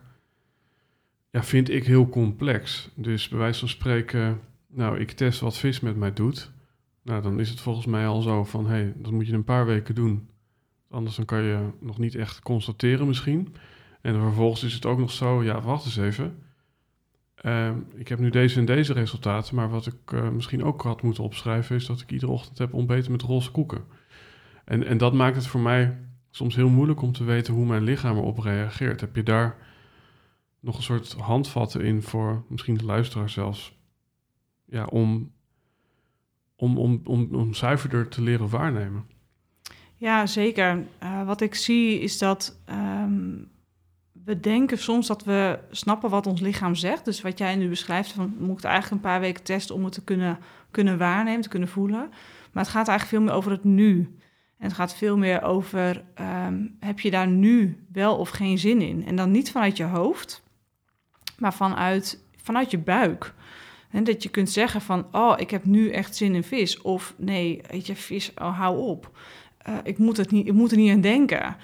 [1.31, 2.91] ja, vind ik heel complex.
[2.95, 6.51] Dus bij wijze van spreken, nou, ik test wat vis met mij doet.
[7.03, 9.67] Nou, dan is het volgens mij al zo van hey, dat moet je een paar
[9.67, 10.29] weken doen.
[10.91, 13.55] Anders dan kan je nog niet echt constateren misschien.
[14.01, 16.43] En vervolgens is het ook nog zo, ja, wacht eens even.
[17.35, 21.03] Ehm, ik heb nu deze en deze resultaten, maar wat ik uh, misschien ook had
[21.03, 23.85] moeten opschrijven, is dat ik iedere ochtend heb ontbeten met roze koeken.
[24.65, 25.99] En, en dat maakt het voor mij
[26.31, 29.01] soms heel moeilijk om te weten hoe mijn lichaam erop reageert.
[29.01, 29.57] Heb je daar
[30.61, 33.77] nog een soort handvatten in voor misschien de luisteraar zelfs?
[34.65, 35.33] Ja, om,
[36.57, 39.07] om, om, om, om zuiverder te leren waarnemen.
[39.97, 40.87] Ja, zeker.
[41.03, 43.51] Uh, wat ik zie is dat um,
[44.29, 47.05] we denken soms dat we snappen wat ons lichaam zegt.
[47.05, 50.05] Dus wat jij nu beschrijft, van moet eigenlijk een paar weken testen om het te
[50.05, 50.39] kunnen,
[50.71, 52.09] kunnen waarnemen, te kunnen voelen.
[52.53, 54.17] Maar het gaat eigenlijk veel meer over het nu.
[54.59, 58.81] En het gaat veel meer over, ehm, heb je daar nu wel of geen zin
[58.81, 59.07] in?
[59.07, 60.43] En dan niet vanuit je hoofd,
[61.39, 63.35] maar vanuit, vanuit je buik.
[63.91, 66.81] En dat je kunt zeggen van, oh, ik heb nu echt zin in vis.
[66.81, 69.19] Of nee, weet je, vis, oh, hou op.
[69.69, 71.57] Uh, ik, moet het niet, ik moet er niet aan denken.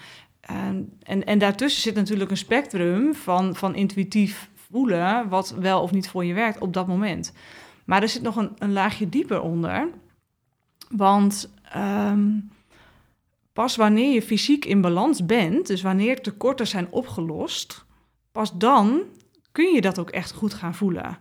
[0.45, 5.91] En, en, en daartussen zit natuurlijk een spectrum van, van intuïtief voelen, wat wel of
[5.91, 7.33] niet voor je werkt op dat moment.
[7.85, 9.89] Maar er zit nog een, een laagje dieper onder.
[10.89, 12.51] Want um,
[13.53, 17.85] pas wanneer je fysiek in balans bent, dus wanneer tekorten zijn opgelost,
[18.31, 19.01] pas dan
[19.51, 21.17] kun je dat ook echt goed gaan voelen.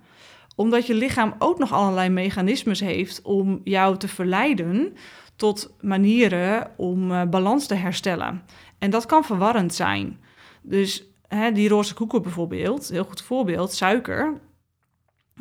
[0.56, 4.96] Omdat je lichaam ook nog allerlei mechanismes heeft om jou te verleiden
[5.36, 8.42] tot manieren om uh, balans te herstellen.
[8.84, 10.20] En dat kan verwarrend zijn.
[10.62, 14.40] Dus hè, die roze koeken bijvoorbeeld, heel goed voorbeeld, suiker,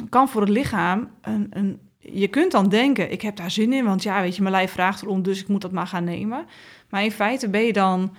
[0.10, 1.80] kan voor het lichaam een, een.
[1.98, 4.72] Je kunt dan denken, ik heb daar zin in, want ja, weet je, mijn lijf
[4.72, 6.46] vraagt erom, dus ik moet dat maar gaan nemen.
[6.90, 8.16] Maar in feite ben je dan,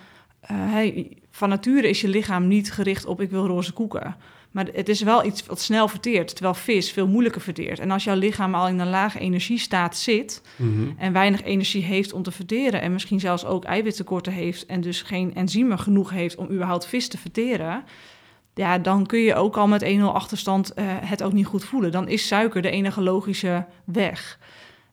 [0.51, 4.17] uh, van nature is je lichaam niet gericht op ik wil roze koeken.
[4.55, 7.79] Maar het is wel iets wat snel verteert, terwijl vis veel moeilijker verteert.
[7.79, 10.91] En als jouw lichaam al in een lage energiestaat zit mhm.
[10.97, 15.03] en weinig energie heeft om te verteren en misschien zelfs ook eiwittekorten heeft en dus
[15.03, 17.85] geen enzymen genoeg heeft om überhaupt vis te verteren,
[18.55, 21.93] ja, dan kun je ook al met 1-0 achterstand uh, het ook niet goed voelen.
[21.93, 24.39] Dan is suiker de enige logische weg.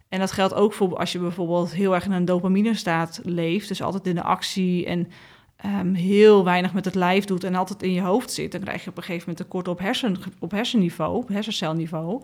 [0.10, 3.68] En dat geldt ook voor als je bijvoorbeeld heel erg in een dopamine staat leeft,
[3.68, 5.08] dus altijd in de actie en
[5.66, 8.84] um, heel weinig met het lijf doet en altijd in je hoofd zit, dan krijg
[8.84, 12.24] je op een gegeven moment tekort op, hersen, op hersenniveau, op hersencelniveau.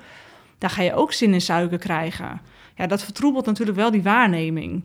[0.58, 2.41] Daar ga je ook zin in suiker krijgen.
[2.76, 4.84] Ja, dat vertroebelt natuurlijk wel die waarneming.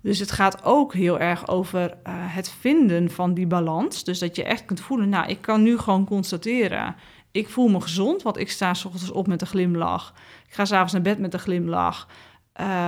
[0.00, 4.04] Dus het gaat ook heel erg over uh, het vinden van die balans.
[4.04, 6.96] Dus dat je echt kunt voelen, nou, ik kan nu gewoon constateren.
[7.30, 10.14] Ik voel me gezond, want ik sta s ochtends op met een glimlach.
[10.46, 12.08] Ik ga s'avonds naar bed met een glimlach.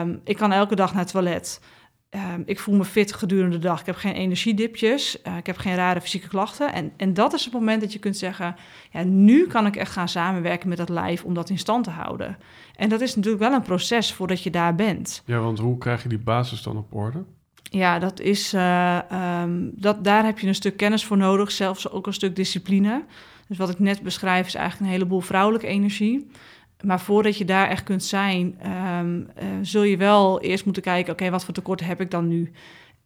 [0.00, 1.60] Um, ik kan elke dag naar het toilet.
[2.16, 3.80] Ehm, ik voel me fit gedurende de dag.
[3.80, 5.18] Ik heb geen energiedipjes.
[5.26, 6.72] Uh, ik heb geen rare fysieke klachten.
[6.72, 8.56] En, en dat is het moment dat je kunt zeggen:
[8.90, 11.90] ja, nu kan ik echt gaan samenwerken met dat lijf om dat in stand te
[11.90, 12.36] houden.
[12.76, 15.22] En dat is natuurlijk wel een proces voordat je daar bent.
[15.26, 17.24] Ja, want hoe krijg je die basis dan op orde?
[17.62, 18.98] Ja, dat is, uh,
[19.42, 23.04] um, dat, daar heb je een stuk kennis voor nodig, zelfs ook een stuk discipline.
[23.48, 26.30] Dus wat ik net beschrijf is eigenlijk een heleboel vrouwelijke energie.
[26.84, 31.12] Maar voordat je daar echt kunt zijn, um, uh, zul je wel eerst moeten kijken:
[31.12, 32.52] oké, wat voor tekorten heb ik dan nu?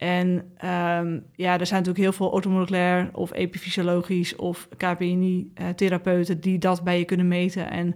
[0.00, 0.28] En
[0.64, 6.98] um, ja, er zijn natuurlijk heel veel ortomoleculair of epifysiologisch of KPNI-therapeuten die dat bij
[6.98, 7.86] je kunnen meten en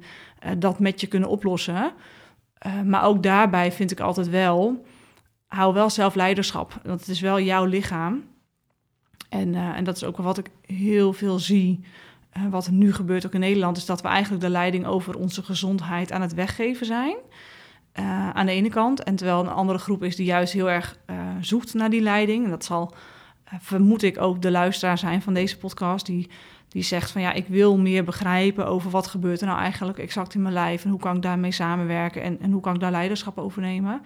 [0.46, 1.92] uh, dat met je kunnen oplossen.
[2.66, 4.84] Uh, maar ook daarbij vind ik altijd wel,
[5.46, 6.80] hou wel zelf leiderschap.
[6.82, 8.24] Want het is wel jouw lichaam.
[9.28, 11.84] En, en dat is ook wat ik heel veel zie
[12.51, 15.42] wat er nu gebeurt, ook in Nederland, is dat we eigenlijk de leiding over onze
[15.42, 17.16] gezondheid aan het weggeven zijn.
[18.01, 19.03] Uh, aan de ene kant.
[19.03, 22.44] En terwijl een andere groep is die juist heel erg uh, zoekt naar die leiding.
[22.44, 22.94] En dat zal,
[23.59, 26.07] vermoed ik, ook de luisteraar zijn van deze podcast.
[26.07, 26.31] Die,
[26.68, 30.35] die zegt van ja, ik wil meer begrijpen over wat gebeurt er nou eigenlijk exact
[30.35, 30.85] in mijn lijf.
[30.85, 34.03] En hoe kan ik daarmee samenwerken en, en hoe kan ik daar leiderschap over nemen.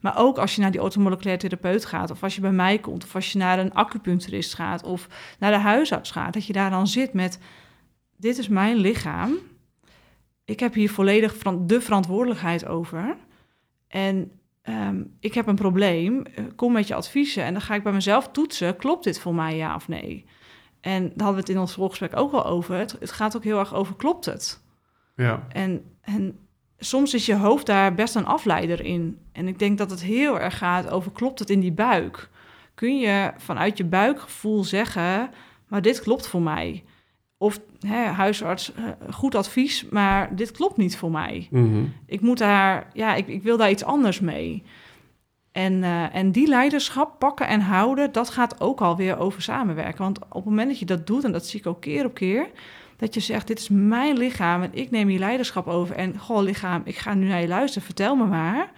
[0.00, 3.04] Maar ook als je naar die automoleculair therapeut gaat, of als je bij mij komt,
[3.04, 6.70] of als je naar een acupuncturist gaat, of naar de huisarts gaat, dat je daar
[6.70, 7.38] dan zit met
[8.22, 9.34] dit is mijn lichaam.
[10.44, 13.16] Ik heb hier volledig de verantwoordelijkheid over.
[13.88, 14.30] En
[14.62, 16.24] um, ik heb een probleem.
[16.24, 17.44] Eh, kom met je adviezen.
[17.44, 18.76] En dan ga ik bij mezelf toetsen.
[18.76, 20.24] Klopt dit voor mij, ja of nee?
[20.80, 22.76] En daar hadden we het in ons voorgesprek ook al over.
[22.76, 24.62] Het, het gaat ook heel erg over, klopt het?
[25.16, 25.46] Ja.
[25.48, 26.38] En, en
[26.78, 29.18] soms is je hoofd daar best een afleider in.
[29.32, 32.30] En ik denk dat het heel erg gaat over, klopt het in die buik?
[32.74, 35.30] Kun je vanuit je buikgevoel zeggen,
[35.68, 36.84] maar dit klopt voor mij?
[37.42, 41.48] Of hè, huisarts, uh, goed advies, maar dit klopt niet voor mij.
[41.50, 41.92] Mm -hmm.
[42.06, 44.62] Ik moet daar, ja, ik, ik wil daar iets anders mee.
[45.52, 50.02] En, uh, en die leiderschap pakken en houden, dat gaat ook alweer over samenwerken.
[50.02, 52.14] Want op het moment dat je dat doet, en dat zie ik ook keer op
[52.14, 52.50] keer,
[52.96, 55.96] dat je zegt: Dit is mijn lichaam en ik neem je leiderschap over.
[55.96, 58.70] En goh, lichaam, ik ga nu naar je luisteren, vertel me maar.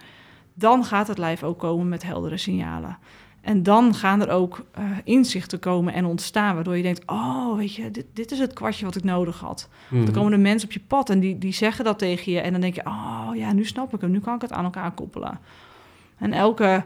[0.53, 2.97] Dan gaat het lijf ook komen met heldere signalen.
[3.45, 7.75] En dan gaan er ook uh, inzichten komen en ontstaan, waardoor je denkt: Oh, weet
[7.75, 9.69] je, dit, dit is het kwartje wat ik nodig had.
[9.69, 10.05] Mm -hmm.
[10.05, 12.39] Dan komen er mensen op je pad en die, die zeggen dat tegen je.
[12.39, 14.63] En dan denk je: Oh ja, nu snap ik hem, nu kan ik het aan
[14.63, 15.39] elkaar koppelen.
[16.17, 16.83] En elke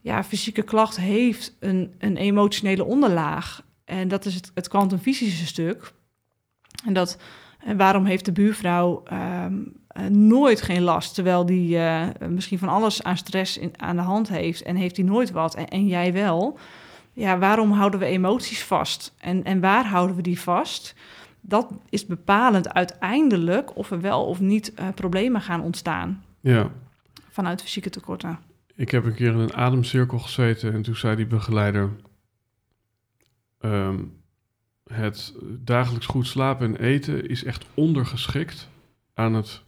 [0.00, 3.62] ja, fysieke klacht heeft een, een emotionele onderlaag.
[3.84, 5.92] En dat is het, het kwantumfysische stuk.
[6.84, 7.18] En dat,
[7.58, 12.68] en waarom heeft de buurvrouw um, uh, nooit geen last, terwijl die uh, misschien van
[12.68, 15.86] alles aan stress in, aan de hand heeft en heeft hij nooit wat en, en,
[15.86, 16.58] jij wel.
[17.12, 20.94] Ja, waarom houden we emoties vast en, en waar houden we die vast?
[21.40, 26.24] Dat is bepalend uiteindelijk of er wel of niet uh, problemen gaan ontstaan.
[26.40, 26.70] Ja.
[27.30, 28.38] Vanuit fysieke tekorten.
[28.74, 31.90] Ik heb een keer in een ademcirkel gezeten en toen zei die begeleider:
[33.60, 34.20] um,
[34.84, 38.68] Het dagelijks goed slapen en eten is echt ondergeschikt
[39.14, 39.62] aan het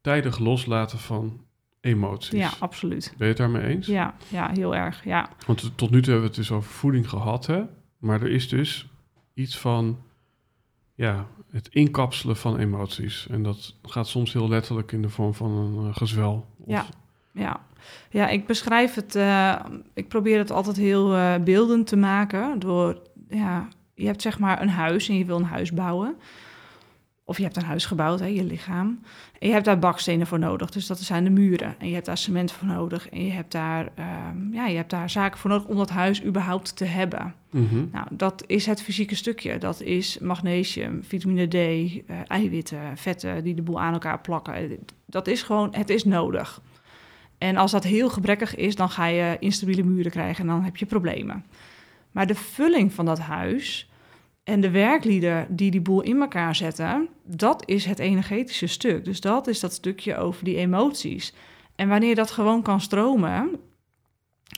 [0.00, 1.40] tijdig loslaten van
[1.80, 2.38] emoties.
[2.38, 3.14] Ja, absoluut.
[3.16, 3.86] Ben je het daarmee eens?
[3.86, 5.28] Ja, ja heel erg, ja.
[5.46, 7.62] Want tot nu toe hebben we het dus over voeding gehad, hè?
[7.98, 8.88] Maar er is dus
[9.34, 9.98] iets van,
[10.94, 13.26] ja, het inkapselen van emoties.
[13.30, 16.46] En dat gaat soms heel letterlijk in de vorm van een uh, gezwel.
[16.58, 16.66] Of...
[16.66, 16.86] Ja,
[17.32, 17.60] ja.
[18.10, 19.54] Ja, ik beschrijf het, uh,
[19.94, 24.62] ik probeer het altijd heel uh, beeldend te maken door, ja, je hebt zeg maar
[24.62, 26.16] een huis en je wil een huis bouwen.
[27.30, 29.00] Of je hebt een huis gebouwd, hè, je lichaam.
[29.38, 31.74] En je hebt daar bakstenen voor nodig, dus dat zijn de muren.
[31.78, 33.08] En je hebt daar cement voor nodig.
[33.08, 33.88] En je hebt daar,
[34.30, 37.34] um, ja, je hebt daar zaken voor nodig om dat huis überhaupt te hebben.
[37.50, 37.88] Mm -hmm.
[37.92, 39.58] Nou, dat is het fysieke stukje.
[39.58, 44.78] Dat is magnesium, vitamine D, uh, eiwitten, vetten die de boel aan elkaar plakken.
[45.06, 46.60] Dat is gewoon, het is nodig.
[47.38, 50.76] En als dat heel gebrekkig is, dan ga je instabiele muren krijgen en dan heb
[50.76, 51.44] je problemen.
[52.10, 53.89] Maar de vulling van dat huis
[54.50, 59.04] en de werklieden die die boel in elkaar zetten, dat is het energetische stuk.
[59.04, 61.34] Dus dat is dat stukje over die emoties.
[61.76, 63.58] En wanneer dat gewoon kan stromen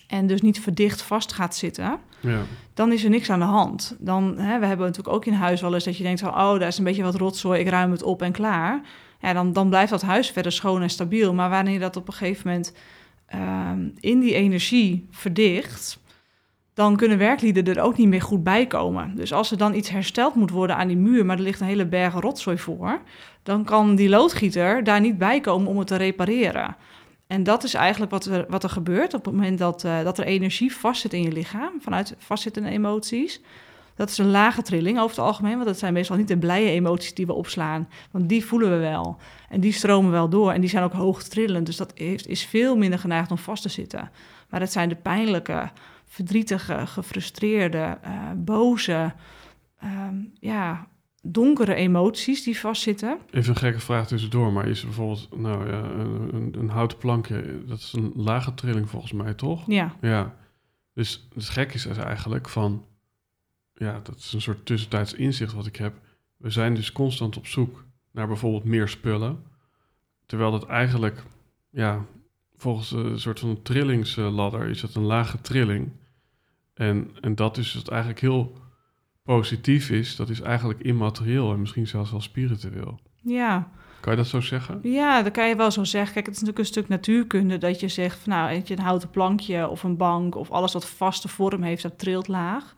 [0.07, 2.43] en dus niet verdicht vast gaat zitten, ja.
[2.75, 3.97] dan is er niks aan de hand.
[3.99, 6.59] Dan, hè, we hebben natuurlijk ook in huis wel eens dat je denkt van, oh,
[6.59, 8.81] daar is een beetje wat rotzooi, ik ruim het op en klaar.
[9.21, 11.35] Ja, dan, dan blijft dat huis verder schoon en stabiel.
[11.35, 12.75] Maar wanneer dat op een gegeven moment
[13.35, 15.99] um, in die energie verdicht,
[16.75, 19.15] dan kunnen werklieden er ook niet meer goed bij komen.
[19.15, 21.67] Dus als er dan iets hersteld moet worden aan die muur, maar er ligt een
[21.67, 23.01] hele berg rotzooi voor,
[23.43, 26.77] dan kan die loodgieter daar niet bij komen om het te repareren.
[27.27, 30.19] En dat is eigenlijk wat er, wat er gebeurt op het moment dat, uh, dat
[30.19, 33.41] er energie vastzit in je lichaam, vanuit vastzittende emoties.
[33.95, 36.71] Dat is een lage trilling over het algemeen, want dat zijn meestal niet de blije
[36.71, 37.89] emoties die we opslaan.
[38.11, 39.17] Want die voelen we wel.
[39.49, 41.67] En die stromen wel door en die zijn ook hoog trillend.
[41.67, 44.11] Dus dat heeft, is veel minder geneigd om vast te zitten.
[44.49, 45.71] Maar het zijn de pijnlijke,
[46.12, 49.12] verdrietige, gefrustreerde, uh, boze,
[49.85, 50.88] um, ja,
[51.22, 53.18] donkere emoties die vastzitten.
[53.31, 57.79] Even een gekke vraag tussendoor, maar is bijvoorbeeld nou, ja, een, een, houten plankje, dat
[57.79, 59.66] is een lage trilling volgens mij, toch?
[59.66, 59.96] Ja.
[60.01, 60.35] Ja.
[60.94, 62.85] Dus het gek is dus eigenlijk van,
[63.75, 65.94] ja, dat is een soort tussentijds inzicht wat ik heb.
[66.37, 69.42] We zijn dus constant op zoek naar bijvoorbeeld meer spullen.
[70.27, 71.22] Terwijl dat eigenlijk,
[71.70, 72.05] ja,
[72.57, 75.90] volgens een soort van trillingsladder is het een lage trilling.
[76.75, 78.53] En, en dat is het eigenlijk heel
[79.25, 83.01] positief is, dat is eigenlijk immaterieel en misschien zelfs wel spiritueel.
[83.23, 83.71] Ja.
[84.01, 84.79] Kan je dat zo zeggen?
[84.83, 86.13] Ja, dat kan je wel zo zeggen.
[86.13, 88.83] Kijk, het is natuurlijk een stuk natuurkunde dat je zegt, van, nou, weet je, een
[88.83, 92.75] houten plankje of een bank of alles wat vaste vorm heeft, dat trilt laag.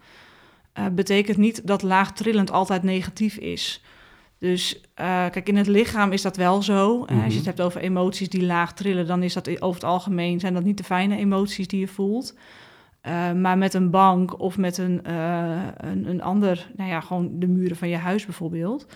[0.78, 3.82] Uh, betekent niet dat laag trillend altijd negatief is.
[4.38, 4.84] Dus uh,
[5.30, 6.98] kijk, in het lichaam is dat wel zo.
[6.98, 7.22] Mm -hmm.
[7.22, 10.40] Als je het hebt over emoties die laag trillen, dan is dat over het algemeen
[10.40, 12.34] zijn dat niet de fijne emoties die je voelt.
[13.06, 17.30] Uh, maar met een bank of met een, uh, een, een, ander, nou ja, gewoon
[17.38, 18.86] de muren van je huis bijvoorbeeld,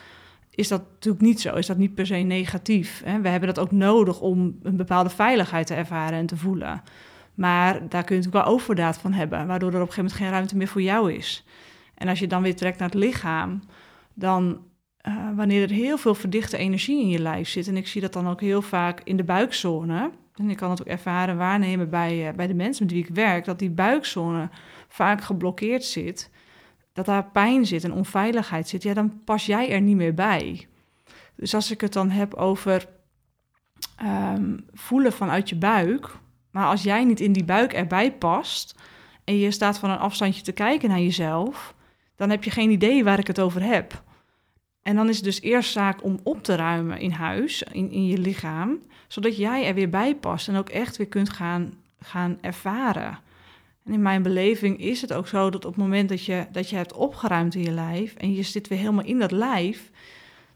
[0.50, 1.54] is dat natuurlijk niet zo.
[1.54, 3.02] Is dat niet per se negatief.
[3.04, 3.20] Hè?
[3.20, 6.82] We hebben dat ook nodig om een bepaalde veiligheid te ervaren en te voelen.
[7.34, 10.20] Maar daar kun je natuurlijk wel overdaad van hebben, waardoor er op een gegeven moment
[10.20, 11.44] geen ruimte meer voor jou is.
[11.94, 13.60] En als je dan weer trekt naar het lichaam,
[14.14, 14.58] dan
[15.08, 18.12] uh, wanneer er heel veel verdichte energie in je lijf zit, en ik zie dat
[18.12, 22.28] dan ook heel vaak in de buikzone, en ik kan het ook ervaren waarnemen bij,
[22.28, 24.50] uh, bij de mensen met wie ik werk, dat die buikzone
[24.88, 26.30] vaak geblokkeerd zit,
[26.92, 30.66] dat daar pijn zit en onveiligheid zit, ja, dan pas jij er niet meer bij.
[31.36, 32.88] Dus als ik het dan heb over
[34.02, 36.16] um, voelen vanuit je buik,
[36.50, 38.74] maar als jij niet in die buik erbij past
[39.24, 41.74] en je staat van een afstandje te kijken naar jezelf,
[42.16, 44.02] dan heb je geen idee waar ik het over heb.
[44.82, 48.06] En dan is het dus eerst zaak om op te ruimen in huis, in, in
[48.06, 52.38] je lichaam, zodat jij er weer bij past en ook echt weer kunt gaan, gaan
[52.40, 53.18] ervaren.
[53.84, 56.70] En in mijn beleving is het ook zo dat op het moment dat je, dat
[56.70, 59.90] je hebt opgeruimd in je lijf en je zit weer helemaal in dat lijf,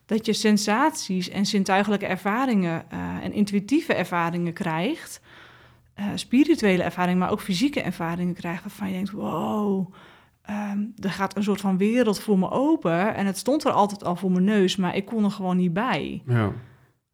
[0.07, 5.21] dat je sensaties en zintuigelijke ervaringen uh, en intuïtieve ervaringen krijgt,
[5.99, 9.95] uh, spirituele ervaringen, maar ook fysieke ervaringen krijgt, waarvan je denkt, wow,
[10.73, 13.15] um, er gaat een soort van wereld voor me open.
[13.15, 15.73] En het stond er altijd al voor mijn neus, maar ik kon er gewoon niet
[15.73, 16.23] bij.
[16.27, 16.45] Ja.
[16.45, 16.55] En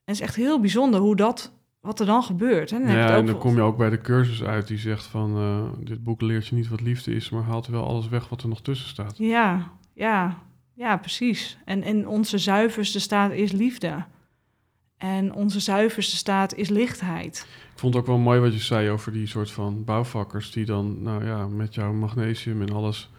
[0.05, 2.70] het is echt heel bijzonder hoe dat, wat er dan gebeurt.
[2.70, 2.79] Hè?
[2.79, 5.38] Dan ja, en dan kom je ook bij de cursus uit die zegt van...
[5.38, 8.42] Uh, dit boek leert je niet wat liefde is, maar haalt wel alles weg wat
[8.42, 9.14] er nog tussen staat.
[9.18, 10.38] Ja, ja,
[10.74, 11.59] ja, precies.
[11.64, 14.05] En, en onze zuiverste staat is liefde.
[14.96, 17.46] En onze zuiverste staat is lichtheid.
[17.72, 20.51] Ik vond het ook wel mooi wat je zei over die soort van bouwvakkers...
[20.51, 23.11] die dan, nou ja, met jouw magnesium en alles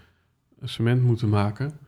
[0.63, 1.80] cement moeten maken.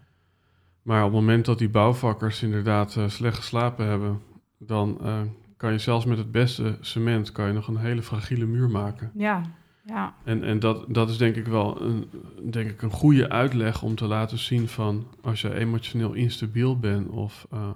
[0.82, 4.22] Maar op het moment dat die bouwvakkers inderdaad uh, slecht geslapen hebben,
[4.58, 5.20] dan uh,
[5.58, 9.12] kan je zelfs met het beste cement kan je nog een hele fragiele muur maken.
[9.14, 9.42] Ja,
[9.86, 10.16] ja.
[10.24, 12.10] En, en dat, dat is denk ik wel een,
[12.50, 17.10] denk ik een goede uitleg om te laten zien van als je emotioneel instabiel bent
[17.10, 17.70] of uh,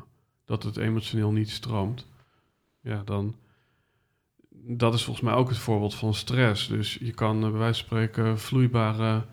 [0.46, 2.08] dat het emotioneel niet stroomt,
[2.82, 3.36] ja, dan
[4.68, 6.68] dat is volgens mij ook het voorbeeld van stress.
[6.68, 9.26] Dus je kan bij wijze van spreken vloeibare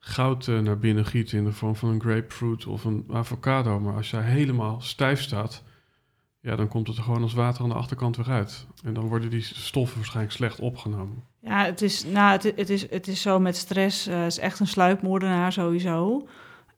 [0.00, 3.80] goud uh, naar binnen gieten in de vorm van een grapefruit of een avocado.
[3.80, 5.62] Maar als jij helemaal stijf staat,
[6.40, 8.66] ja, dan komt het er gewoon als water aan de achterkant weer uit.
[8.84, 11.24] En dan worden die stoffen waarschijnlijk slecht opgenomen.
[11.40, 14.08] Ja, het is, nou, het, is, het is zo met stress.
[14.08, 16.28] Uh, het is echt een sluipmoordenaar sowieso.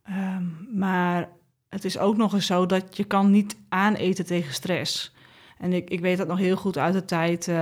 [0.09, 1.29] Um, maar
[1.69, 5.15] het is ook nog eens zo dat je kan niet aaneten tegen stress.
[5.59, 7.55] En ik, ik weet dat nog heel goed uit de tijd, uh,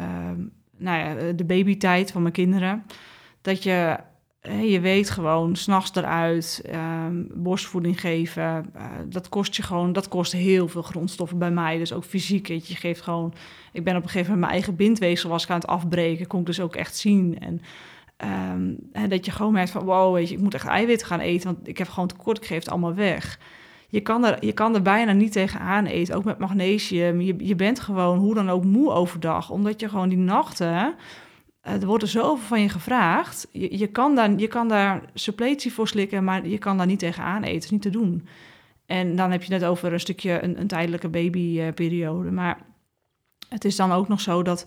[0.00, 0.30] uh,
[0.76, 2.84] nou ja, de babytijd van mijn kinderen.
[3.40, 3.98] Dat je
[4.42, 8.70] je weet gewoon, s'nachts eruit, um, borstvoeding geven.
[8.76, 11.78] Uh, dat kost je gewoon, dat kost heel veel grondstoffen bij mij.
[11.78, 13.34] Dus ook fysiek, je, geeft gewoon...
[13.72, 16.26] Ik ben op een gegeven moment mijn eigen bindweefsel was ik aan het afbreken.
[16.26, 17.38] Kon ik dus ook echt zien.
[17.38, 17.60] En,
[18.92, 21.54] en dat je gewoon merkt van, wow, weet je, ik moet echt eiwitten gaan eten.
[21.54, 23.38] Want ik heb gewoon tekort, ik geef het allemaal weg.
[23.88, 27.20] Je kan, er, je kan er bijna niet tegenaan eten, ook met magnesium.
[27.20, 29.50] Je, je bent gewoon hoe dan ook moe overdag.
[29.50, 30.94] Omdat je gewoon die nachten...
[31.62, 33.48] Er wordt er zoveel van je gevraagd.
[33.52, 36.98] Je, je, kan daar, je kan daar suppletie voor slikken, maar je kan daar niet
[36.98, 37.62] tegenaan eten.
[37.62, 38.28] Is niet te doen.
[38.86, 42.30] En dan heb je het over een stukje een, een tijdelijke babyperiode.
[42.30, 42.58] Maar
[43.48, 44.66] het is dan ook nog zo dat,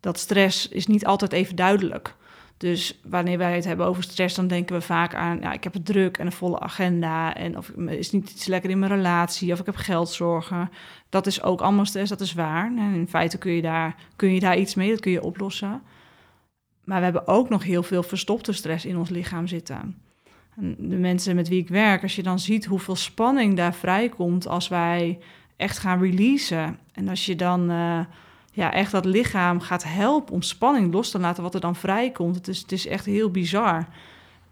[0.00, 2.14] dat stress is niet altijd even duidelijk.
[2.56, 5.40] Dus wanneer wij het hebben over stress, dan denken we vaak aan...
[5.40, 7.34] ja, ik heb het druk en een volle agenda...
[7.34, 9.52] en of is niet iets lekker in mijn relatie...
[9.52, 10.70] of ik heb geldzorgen.
[11.08, 12.66] Dat is ook allemaal stress, dat is waar.
[12.66, 15.82] En in feite kun je, daar, kun je daar iets mee, dat kun je oplossen...
[16.84, 19.96] Maar we hebben ook nog heel veel verstopte stress in ons lichaam zitten.
[20.56, 24.48] En de mensen met wie ik werk, als je dan ziet hoeveel spanning daar vrijkomt
[24.48, 25.18] als wij
[25.56, 26.78] echt gaan releasen.
[26.92, 28.00] En als je dan uh,
[28.52, 32.34] ja, echt dat lichaam gaat helpen om spanning los te laten, wat er dan vrijkomt.
[32.34, 33.86] Het is, het is echt heel bizar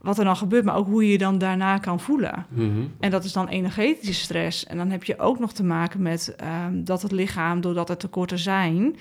[0.03, 2.47] wat er dan gebeurt, maar ook hoe je je dan daarna kan voelen.
[2.49, 2.93] Mm -hmm.
[3.01, 4.67] En dat is dan energetische stress.
[4.67, 7.97] En dan heb je ook nog te maken met um, dat het lichaam, doordat er
[7.97, 8.97] tekorten zijn,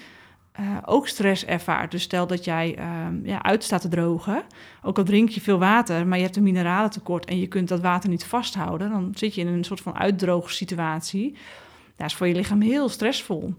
[0.51, 1.91] eh, ook stress ervaart.
[1.91, 4.43] Dus stel dat jij uh, ja, uit staat te drogen,
[4.81, 7.79] ook al drink je veel water, maar je hebt een mineralentekort en je kunt dat
[7.79, 11.37] water niet vasthouden, dan zit je in een soort van uitdroogsituatie.
[11.95, 13.53] Dat is voor je lichaam heel stressvol.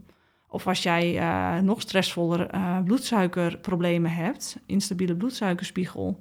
[0.49, 2.51] Of als jij uh, nog stressvoller
[2.85, 6.21] bloedsuikerproblemen hebt, instabiele bloedsuikerspiegel,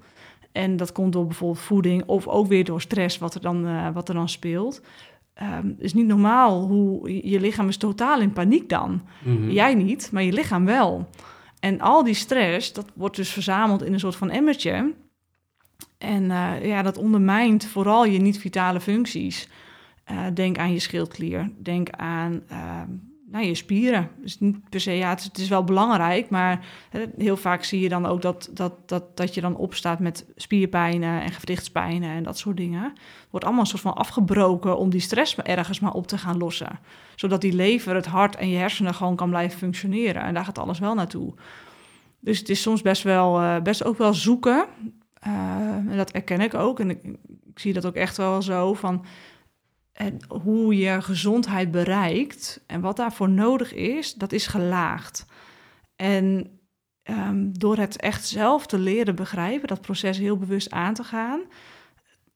[0.51, 4.09] en dat komt door bijvoorbeeld voeding of ook weer door stress, wat er dan, wat
[4.09, 4.82] er dan speelt
[5.42, 9.02] um, is niet normaal hoe je lichaam is totaal in paniek dan.
[9.24, 9.50] Mhm.
[9.50, 11.10] Jij niet, maar je lichaam wel.
[11.60, 14.94] En al die stress, dat wordt dus verzameld in een soort van emmertje.
[15.98, 19.50] En uh, ja, dat ondermijnt vooral je niet-vitale functies.
[20.12, 22.82] Uh, denk aan je schildklier, denk aan uh,
[23.32, 24.10] nou, je spieren.
[24.18, 26.66] Dus niet per se, ja, het is, wel belangrijk, maar
[27.18, 31.22] heel vaak zie je dan ook dat, dat, dat, dat je dan opstaat met spierpijnen
[31.22, 32.94] en gewrichtspijnen en dat soort dingen.
[33.30, 36.80] Wordt allemaal een soort van afgebroken om die stress ergens maar op te gaan lossen.
[37.16, 40.22] Zodat die lever, het hart en je hersenen gewoon kan blijven functioneren.
[40.22, 41.34] En daar gaat alles wel naartoe.
[42.20, 44.66] Dus het is soms best wel, uh, best ook wel zoeken.
[45.28, 45.34] Uh,
[45.68, 46.80] en dat erken ik ook.
[46.80, 47.04] En ik,
[47.54, 49.06] ik zie dat ook echt wel zo van
[49.92, 55.26] en hoe je gezondheid bereikt en wat daarvoor nodig is, dat is gelaagd.
[55.96, 56.60] En
[57.04, 61.42] um, door het echt zelf te leren begrijpen, dat proces heel bewust aan te gaan,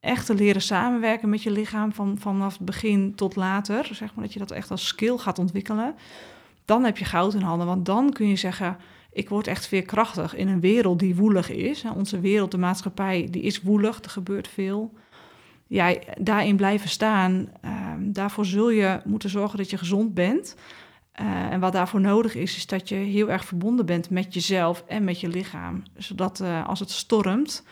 [0.00, 4.24] echt te leren samenwerken met je lichaam van, vanaf het begin tot later, zeg maar
[4.24, 5.94] dat je dat echt als skill gaat ontwikkelen,
[6.64, 7.66] dan heb je goud in handen.
[7.66, 8.76] Want dan kun je zeggen,
[9.12, 11.84] ik word echt veerkrachtig in een wereld die woelig is.
[11.94, 14.92] Onze wereld, de maatschappij, die is woelig, er gebeurt veel
[15.66, 17.48] ja, daarin blijven staan.
[17.60, 20.56] Ehm, daarvoor zul je moeten zorgen dat je gezond bent.
[21.20, 24.84] Uh, en wat daarvoor nodig is, is dat je heel erg verbonden bent met jezelf
[24.86, 25.82] en met je lichaam.
[25.96, 27.66] Zodat uh, als het stormt,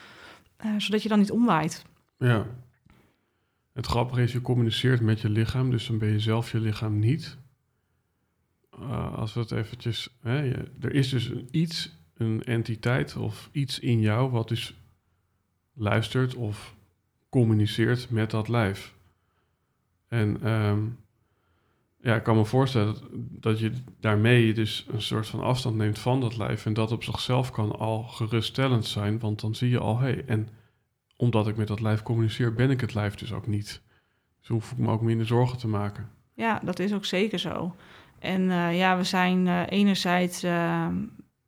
[0.64, 1.84] uh, zodat je dan niet omwaait.
[2.18, 2.46] Ja.
[3.72, 6.98] Het grappige is, je communiceert met je lichaam, dus dan ben je zelf je lichaam
[6.98, 7.36] niet.
[9.14, 10.08] als we het eventjes...
[10.20, 14.74] Hè, er is dus iets, een entiteit of iets in jou wat dus
[15.74, 16.73] luistert of
[17.34, 18.94] communiceert met dat lijf.
[20.08, 20.98] En um,
[22.00, 22.96] ja, ik kan me voorstellen
[23.40, 26.66] dat, je daarmee dus een soort van afstand neemt van dat lijf.
[26.66, 30.24] En dat op zichzelf kan al geruststellend zijn, want dan zie je al, hé, hey,
[30.26, 30.48] en
[31.16, 33.82] omdat ik met dat lijf communiceer, ben ik het lijf dus ook niet.
[34.38, 36.10] Dus hoef ik me ook minder zorgen te maken.
[36.34, 37.74] Ja, dat is ook zeker zo.
[38.18, 40.86] En uh, ja, we zijn uh, enerzijds, uh,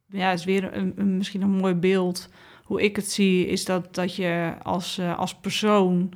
[0.06, 2.28] ja, is weer een, misschien een mooi beeld
[2.66, 6.12] hoe ik het zie, is dat, dat je als, uh, als persoon.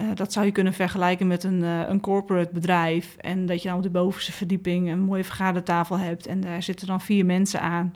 [0.00, 3.16] Uh, dat zou je kunnen vergelijken met een, uh, een corporate bedrijf.
[3.16, 6.26] En dat je dan op de bovenste verdieping een mooie vergadertafel hebt.
[6.26, 7.94] En daar zitten dan vier mensen aan.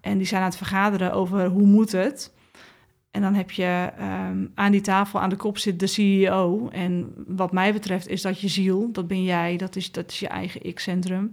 [0.00, 2.32] En die zijn aan het vergaderen over hoe moet het.
[3.10, 6.68] En dan heb je um, aan die tafel aan de kop zit de CEO.
[6.68, 10.20] En wat mij betreft is dat je ziel, dat ben jij, dat is, dat is
[10.20, 11.30] je eigen ik-centrum.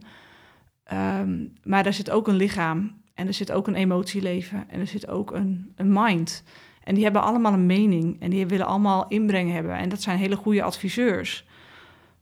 [0.94, 3.01] Um, maar daar zit ook een lichaam.
[3.22, 6.44] En er zit ook een emotieleven en er zit ook een, een mind.
[6.84, 9.78] En die hebben allemaal een mening en die willen allemaal inbreng hebben.
[9.78, 11.46] En dat zijn hele goede adviseurs.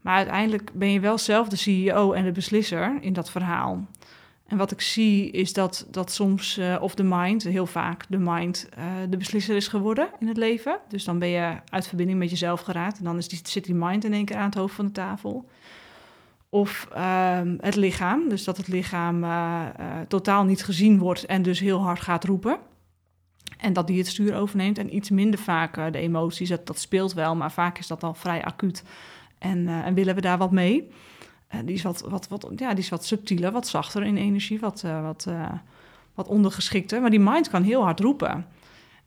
[0.02, 3.86] Maar uiteindelijk ben je wel zelf de CEO en de beslisser in dat verhaal.
[4.47, 8.18] En wat ik zie is dat, dat soms, uh, of de mind, heel vaak de
[8.18, 10.80] mind, uh, de beslisser is geworden in het leven.
[10.88, 12.97] Dus dan ben je uit verbinding met jezelf geraakt.
[12.97, 14.91] En dan is die, zit die mind in één keer aan het hoofd van de
[14.91, 15.50] tafel.
[16.50, 21.41] Of um, het lichaam, dus dat het lichaam uh, uh, totaal niet gezien wordt en
[21.41, 22.60] dus heel hard gaat roepen.
[23.58, 26.50] En dat die het stuur overneemt en iets minder vaak uh, de emoties.
[26.50, 28.84] Dat, dat speelt wel, maar vaak is dat al vrij acuut.
[29.38, 30.91] En, en willen we daar wat mee?
[31.66, 34.82] die, is wat, wat, wat, ja, die is wat subtieler, wat zachter in energie, wat,
[34.82, 35.28] wat,
[36.14, 37.02] wat ondergeschikter.
[37.02, 38.45] Maar die mind kan heel hard roepen.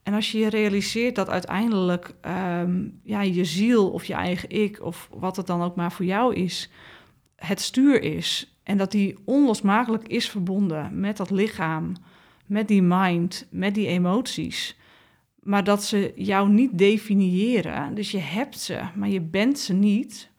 [0.03, 2.15] En als je je realiseert dat uiteindelijk
[2.61, 6.05] um, ja, je ziel of je eigen ik, of wat het dan ook maar voor
[6.05, 6.71] jou is,
[7.47, 8.57] het stuur is.
[8.63, 11.93] En dat die onlosmakelijk is verbonden met dat lichaam,
[12.47, 14.77] met die mind, met die emoties.
[15.41, 17.95] Maar dat ze jou niet definiëren.
[17.95, 20.31] Dus je hebt ze, maar je bent ze niet.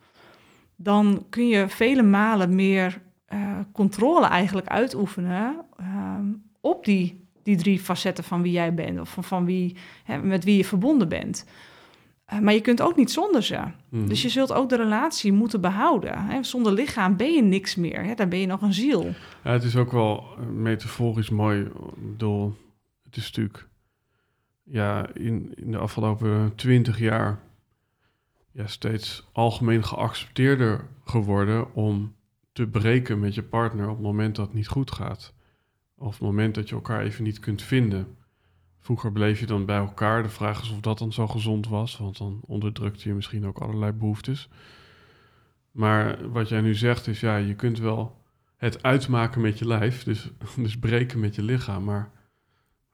[0.76, 3.02] Dan kun je vele malen meer
[3.34, 6.16] uh, controle eigenlijk uitoefenen uh,
[6.62, 10.44] op die, die drie facetten van wie jij bent of van, van wie, hè, met
[10.44, 11.46] wie je verbonden bent.
[12.34, 13.60] Eh, maar je kunt ook niet zonder ze.
[13.90, 14.08] Mhm.
[14.08, 16.26] Dus je zult ook de relatie moeten behouden.
[16.26, 16.44] Hè?
[16.44, 18.04] Zonder lichaam ben je niks meer.
[18.04, 18.14] Hè?
[18.14, 19.14] Dan ben je nog een ziel.
[19.44, 20.24] Ja, het is ook wel
[20.54, 21.68] metaforisch mooi.
[21.96, 22.56] Bedoel,
[23.04, 23.68] het is natuurlijk
[24.64, 27.40] ja, in, in de afgelopen twintig jaar
[28.52, 32.16] ja, steeds algemeen geaccepteerder geworden om
[32.52, 35.34] te breken met je partner op het moment dat het niet goed gaat.
[35.98, 38.18] Of op het moment dat je elkaar even niet kunt vinden.
[38.84, 40.24] Vroeger bleef je dan bij elkaar.
[40.24, 43.58] De vraag is of dat dan zo gezond was, want dan onderdrukte je misschien ook
[43.58, 44.50] allerlei behoeftes.
[45.72, 48.22] Maar wat jij nu zegt is, ja, je kunt wel
[48.58, 51.84] het uitmaken met je lijf, dus, dus breken met je lichaam.
[51.84, 52.12] Maar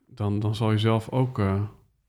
[0.07, 1.61] dan, dan zal je zelf ook uh,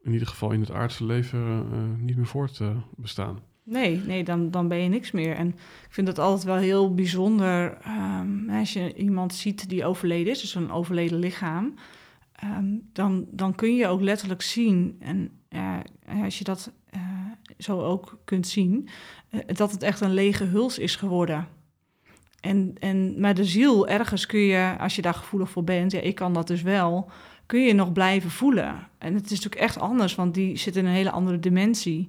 [0.02, 2.60] in ieder geval in het aardse leven uh, niet meer voort
[2.96, 3.38] bestaan.
[3.64, 5.34] Nee, nee dan, dan ben je niks meer.
[5.34, 10.32] En ik vind het altijd wel heel bijzonder um, als je iemand ziet die overleden
[10.32, 11.74] is, dus een overleden lichaam.
[12.44, 15.30] Um, dan, dan kun je ook letterlijk zien, en
[16.22, 16.72] als je dat
[17.58, 18.88] zo ook kunt zien,
[19.46, 21.48] dat het echt een lege huls is geworden.
[22.40, 26.00] En, en, maar de ziel, ergens kun je, als je daar gevoelig voor bent, ja,
[26.00, 27.10] ik kan dat dus wel,
[27.46, 28.88] kun je nog blijven voelen.
[28.98, 32.08] En het is natuurlijk echt anders, want die zit in een hele andere dimensie.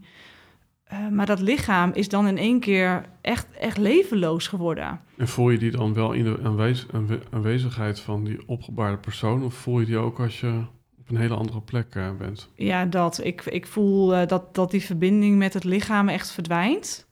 [0.93, 4.99] Uh, maar dat lichaam is dan in één keer echt, echt levenloos geworden.
[5.17, 6.85] En voel je die dan wel in de aanwez
[7.29, 9.43] aanwezigheid van die opgebaarde persoon?
[9.43, 10.63] Of voel je die ook als je
[10.99, 12.49] op een hele andere plek uh, bent?
[12.55, 13.23] Ja, dat.
[13.23, 17.07] Ik, ik voel uh, dat, dat die verbinding met het lichaam echt verdwijnt.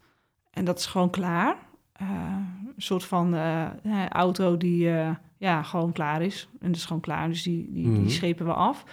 [0.51, 1.55] En dat is gewoon klaar.
[1.99, 3.37] een soort van
[4.09, 4.89] auto die
[5.37, 6.49] ja, gewoon klaar is.
[6.61, 8.09] En dat is gewoon klaar, dus die, die, die mhm.
[8.09, 8.83] schepen we af.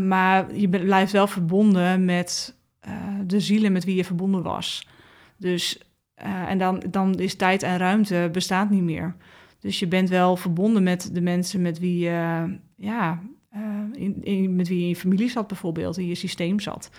[0.00, 2.57] maar je blijft wel verbonden met
[2.88, 2.94] uh,
[3.26, 4.88] de zielen met wie je verbonden was.
[5.36, 5.80] Dus,
[6.22, 9.16] uh, en dan, dan is tijd en ruimte bestaat niet meer.
[9.60, 13.22] Dus je bent wel verbonden met de mensen met wie je, ja,
[13.56, 13.60] uh,
[13.92, 16.90] in, in, met wie je in je familie zat bijvoorbeeld, in je systeem zat.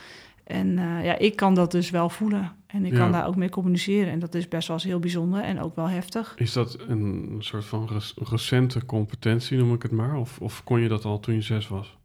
[0.44, 2.52] En ja, ik kan dat dus wel voelen.
[2.68, 4.12] En ik kan daar ook mee communiceren.
[4.12, 6.34] En dat is best wel eens heel bijzonder en ook wel heftig.
[6.38, 10.16] Is dat een soort van recente competentie, noem ik het maar?
[10.16, 11.98] Of, of kon je dat al toen je zes was?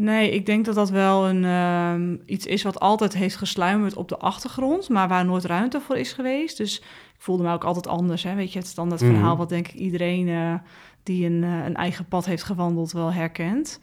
[0.00, 4.08] Nee, ik denk dat dat wel een, uh, iets is wat altijd heeft gesluimerd op
[4.08, 6.56] de achtergrond, maar waar nooit ruimte voor is geweest.
[6.56, 8.22] Dus ik voelde me ook altijd anders.
[8.22, 8.34] Hè?
[8.34, 9.08] Weet je, het standaard mm.
[9.08, 10.54] verhaal wat denk ik iedereen uh,
[11.02, 13.80] die een, uh, een, eigen pad heeft gewandeld wel herkent.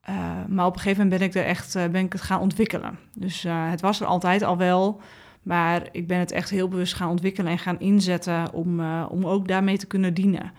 [0.00, 0.14] Eh,
[0.48, 2.98] maar op een gegeven moment ben ik er echt ben ik het gaan ontwikkelen.
[3.14, 5.00] Dus het was er altijd al wel,
[5.42, 9.48] maar ik ben het echt heel bewust gaan ontwikkelen en gaan inzetten om, om ook
[9.48, 10.52] daarmee te kunnen dienen.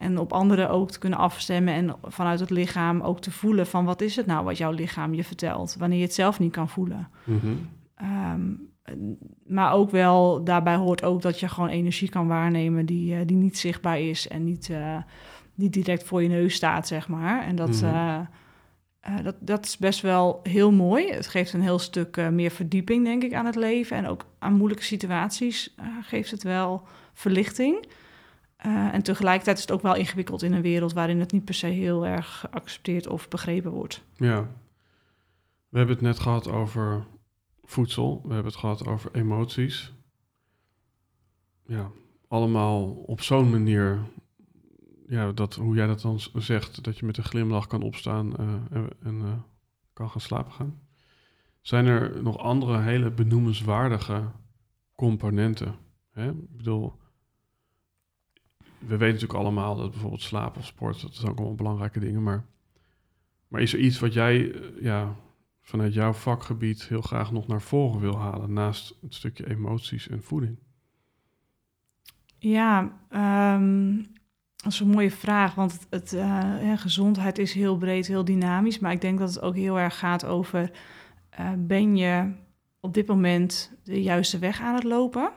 [0.00, 3.84] En op anderen ook te kunnen afstemmen en vanuit het lichaam ook te voelen van
[3.84, 6.68] wat is het nou wat jouw lichaam je vertelt, wanneer je het zelf niet kan
[6.68, 7.08] voelen.
[7.24, 7.46] Mhm.
[7.94, 8.40] Ehm,
[9.46, 13.36] maar ook wel, daarbij hoort ook dat je gewoon energie kan waarnemen die, uh, die
[13.36, 14.96] niet zichtbaar is en niet, uh,
[15.54, 17.42] niet direct voor je neus staat, zeg maar.
[17.42, 17.84] En dat, mhm.
[19.00, 21.12] eh, dat, dat is best wel heel mooi.
[21.12, 23.96] Het geeft een heel stuk meer verdieping, denk ik, aan het leven.
[23.96, 26.82] En ook aan moeilijke situaties geeft het wel
[27.12, 27.86] verlichting.
[28.66, 31.54] Uh, en tegelijkertijd is het ook wel ingewikkeld in een wereld waarin het niet per
[31.54, 34.04] se heel erg geaccepteerd of begrepen wordt.
[34.16, 34.48] Ja,
[35.68, 37.06] we hebben het net gehad over
[37.62, 39.92] voedsel, we hebben het gehad over emoties.
[41.66, 41.90] Ja,
[42.28, 43.98] allemaal op zo'n manier,
[45.06, 48.82] ja, dat, hoe jij dat dan zegt, dat je met een glimlach kan opstaan uh,
[49.02, 49.32] en, uh,
[49.92, 50.80] kan gaan slapen gaan.
[51.60, 54.30] Zijn er nog andere hele benoemenswaardige
[54.94, 55.74] componenten?
[56.10, 56.30] Hè?
[56.30, 56.99] Ik bedoel,
[58.80, 62.22] we weten natuurlijk allemaal dat bijvoorbeeld slaap of sport, dat zijn ook allemaal belangrijke dingen.
[62.22, 62.44] Maar,
[63.48, 65.14] maar is er iets wat jij eh, ja,
[65.60, 70.22] vanuit jouw vakgebied heel graag nog naar voren wil halen, naast het stukje emoties en
[70.22, 70.56] voeding?
[72.38, 72.98] Ja,
[73.54, 74.06] um,
[74.56, 78.78] dat is een mooie vraag, want het, uh, gezondheid is heel breed, heel dynamisch.
[78.78, 80.70] Maar ik denk dat het ook heel erg gaat over,
[81.40, 82.32] uh, ben je
[82.80, 85.32] op dit moment de juiste weg aan het lopen?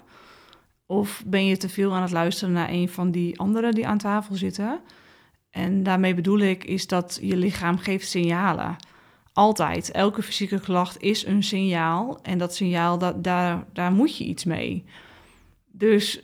[0.94, 3.98] Of ben je te veel aan het luisteren naar een van die anderen die aan
[3.98, 4.80] tafel zitten?
[5.50, 8.76] En daarmee bedoel ik is dat je lichaam geeft signalen.
[9.32, 9.92] Altijd.
[9.92, 12.20] Elke fysieke klacht is een signaal.
[12.22, 14.86] En dat signaal, dat, daar, daar moet je iets mee.
[15.72, 16.24] Dus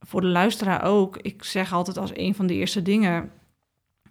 [0.00, 1.16] voor de luisteraar ook.
[1.16, 3.30] Ik zeg altijd als een van de eerste dingen...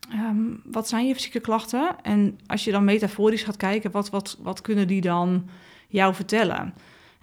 [0.09, 1.95] Ehm, wat zijn je fysieke klachten?
[2.01, 3.91] En als je dan metaforisch gaat kijken...
[3.91, 5.49] wat, wat, wat kunnen die dan
[5.87, 6.73] jou vertellen?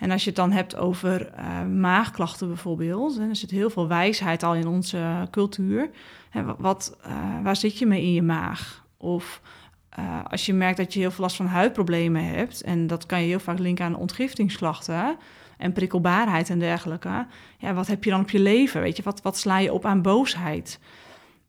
[0.01, 4.42] En als je het dan hebt over uh, maagklachten bijvoorbeeld, er zit heel veel wijsheid
[4.42, 5.90] al in onze cultuur.
[6.30, 8.84] En wat, uh, waar zit je mee in je maag?
[8.96, 9.40] Of
[9.98, 13.20] uh, als je merkt dat je heel veel last van huidproblemen hebt, en dat kan
[13.20, 15.16] je heel vaak linken aan ontgiftingsklachten
[15.57, 17.26] en prikkelbaarheid en dergelijke.
[17.59, 18.80] Ja, wat heb je dan op je leven?
[18.80, 20.80] Weet je, wat, wat sla je op aan boosheid?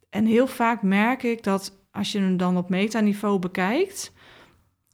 [0.09, 4.13] En heel vaak merk ik dat als je hem dan op metaniveau bekijkt,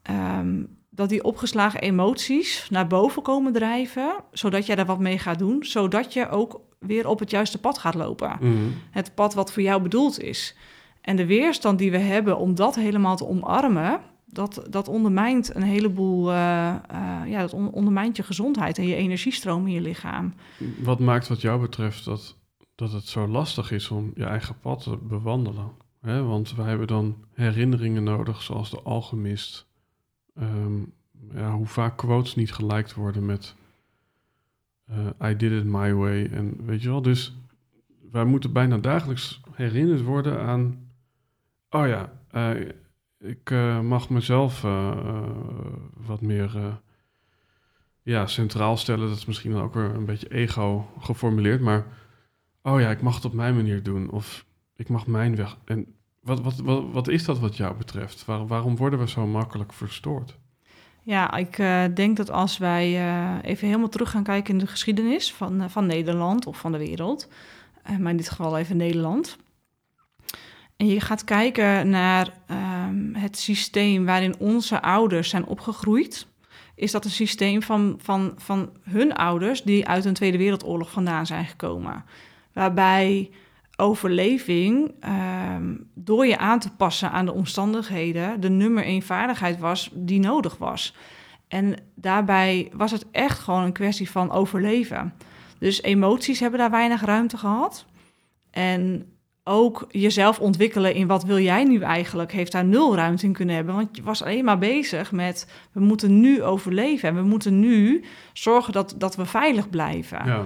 [0.09, 5.39] um, dat die opgeslagen emoties naar boven komen drijven, zodat jij daar wat mee gaat
[5.39, 8.37] doen, zodat je ook weer op het juiste pad gaat lopen.
[8.39, 8.55] Mhm.
[8.91, 10.55] Het pad wat voor jou bedoeld is.
[11.01, 15.63] En de weerstand die we hebben om dat helemaal te omarmen, dat, dat ondermijnt een
[15.63, 20.33] heleboel, uh, uh, ja, dat ondermijnt je gezondheid en je energiestroom in je lichaam.
[20.83, 22.35] Wat maakt wat jou betreft dat,
[22.75, 25.71] dat het zo lastig is om je eigen pad te bewandelen?
[26.01, 26.23] Hè?
[26.23, 29.67] Want we hebben dan herinneringen nodig, zoals de alchemist,
[30.37, 30.79] Ehm,
[31.33, 33.55] ja, hoe vaak quotes niet geliked worden met
[34.89, 36.25] uh, I did it my way.
[36.25, 37.37] En weet je wel, dus
[38.11, 40.89] wij moeten bijna dagelijks herinnerd worden aan...
[41.69, 42.69] Oh ja, eh,
[43.19, 45.29] ik eh, mag mezelf eh, eh,
[45.93, 46.75] wat meer eh,
[48.01, 49.07] ja, centraal stellen.
[49.07, 51.61] Dat is misschien dan ook weer een beetje ego geformuleerd.
[51.61, 51.85] Maar
[52.61, 54.09] oh ja, ik mag het op mijn manier doen.
[54.09, 55.57] Of ik mag mijn weg.
[55.65, 55.95] En
[56.27, 58.25] wat, wat, wat, wat is dat wat jou betreft?
[58.25, 60.37] Waar, waarom worden we zo makkelijk verstoord?
[61.03, 64.67] Ja, ik eh, denk dat als wij eh, even helemaal terug gaan kijken in de
[64.67, 67.27] geschiedenis van, eh, van Nederland of van de wereld,
[67.99, 69.37] maar in dit geval even Nederland.
[70.77, 76.27] En je gaat kijken naar ehm, het systeem waarin onze ouders zijn opgegroeid.
[76.75, 81.25] Is dat een systeem van, van, van hun ouders die uit een Tweede Wereldoorlog vandaan
[81.25, 82.05] zijn gekomen?
[82.53, 83.29] Waarbij
[83.77, 89.89] overleving, ehm, door je aan te passen aan de omstandigheden, de nummer één vaardigheid was
[89.93, 90.95] die nodig was.
[91.47, 95.13] En daarbij was het echt gewoon een kwestie van overleven.
[95.59, 97.85] Dus emoties hebben daar weinig ruimte gehad.
[98.51, 99.11] En
[99.43, 103.55] ook jezelf ontwikkelen in wat wil jij nu eigenlijk, heeft daar nul ruimte in kunnen
[103.55, 103.75] hebben.
[103.75, 108.03] Want je was alleen maar bezig met, we moeten nu overleven en we moeten nu
[108.33, 110.25] zorgen dat, dat we veilig blijven.
[110.25, 110.45] Ja,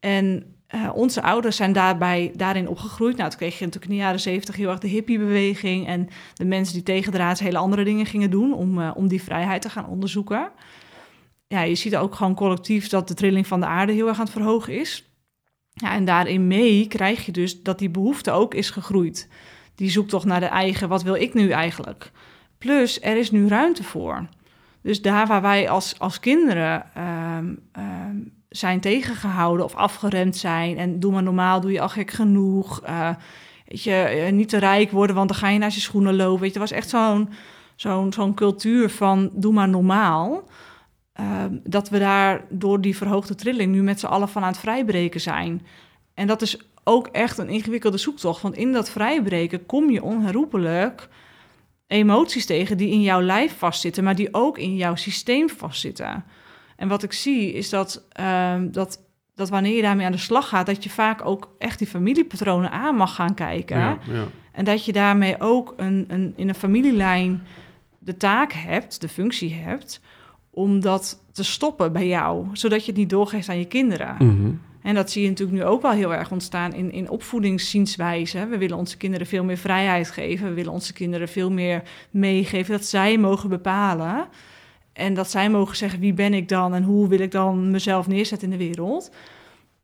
[0.00, 3.16] En eh, onze ouders zijn daarbij, daarin opgegroeid.
[3.16, 5.86] Nou, toen kreeg je natuurlijk in de jaren zeventig heel erg de hippiebeweging.
[5.86, 9.62] En de mensen die tegendraads hele andere dingen gingen doen om, eh, om die vrijheid
[9.62, 10.50] te gaan onderzoeken.
[11.46, 14.24] Ja, je ziet ook gewoon collectief dat de trilling van de aarde heel erg aan
[14.24, 15.14] het verhogen is.
[15.72, 19.28] Ja, en daarin mee krijg je dus dat die behoefte ook is gegroeid.
[19.74, 22.10] Die zoektocht naar de eigen, wat wil ik nu eigenlijk?
[22.58, 24.28] Plus, er is nu ruimte voor.
[24.82, 28.16] Dus daar waar wij als, als kinderen ehm, ehm,
[28.52, 30.78] zijn tegengehouden of afgeremd zijn...
[30.78, 32.82] en doe maar normaal, doe je al gek genoeg...
[32.82, 33.08] eh,
[33.66, 36.40] weet je, eh, niet te rijk worden, want dan ga je naar je schoenen lopen.
[36.40, 37.28] Weet je, er was echt zo'n
[37.76, 40.44] zo'n zo'n cultuur van doe maar normaal...
[41.12, 44.58] Ehm, dat we daar door die verhoogde trilling nu met z'n allen van aan het
[44.58, 45.66] vrijbreken zijn.
[46.14, 48.42] En dat is ook echt een ingewikkelde zoektocht.
[48.42, 51.08] Want in dat vrijbreken kom je onherroepelijk
[51.86, 56.24] emoties tegen die in jouw lijf vastzitten, maar die ook in jouw systeem vastzitten.
[56.82, 59.02] En wat ik zie is dat, ehm, dat,
[59.34, 62.70] dat wanneer je daarmee aan de slag gaat, dat je vaak ook echt die familiepatronen
[62.70, 63.78] aan mag gaan kijken.
[63.78, 64.24] ja, ja.
[64.52, 67.42] En dat je daarmee ook een, een, in een familielijn
[67.98, 70.00] de taak hebt, de functie hebt,
[70.50, 74.14] om dat te stoppen bij jou, zodat je het niet doorgeeft aan je kinderen.
[74.18, 74.50] Mhm.
[74.82, 78.46] En dat zie je natuurlijk nu ook wel heel erg ontstaan in, in opvoedingszienswijze.
[78.46, 80.48] We willen onze kinderen veel meer vrijheid geven.
[80.48, 84.28] We willen onze kinderen veel meer meegeven dat zij mogen bepalen.
[84.92, 88.06] En dat zij mogen zeggen wie ben ik dan en hoe wil ik dan mezelf
[88.06, 89.10] neerzetten in de wereld.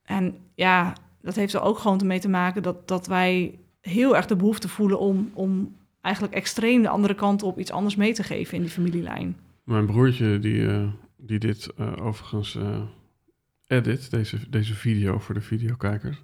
[0.03, 0.93] En ja,
[1.23, 4.69] dat heeft er ook gewoon mee te maken dat, dat wij heel erg de behoefte
[4.69, 8.63] voelen om, om eigenlijk extreem de andere kant op iets anders mee te geven in
[8.63, 9.37] die familielijn.
[9.65, 12.83] Mijn broertje, die, eh, die dit eh, overigens eh,
[13.67, 16.23] edit, deze, deze video voor de videokijkers.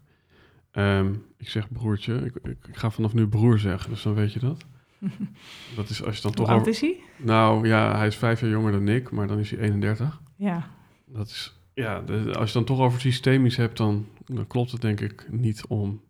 [0.70, 4.41] Ehm, ik zeg broertje, ik, ik ga vanaf nu broer zeggen, dus dan weet je
[4.41, 4.66] dat.
[5.76, 7.00] Dat is als je dan Hoe toch is hij?
[7.16, 10.20] Nou ja, hij is vijf jaar jonger dan ik, maar dan is hij 31.
[10.36, 10.70] Ja.
[11.07, 14.80] Dat is, ja, de- als je dan toch over systemisch hebt, dan, dan klopt het
[14.80, 16.00] denk ik niet om,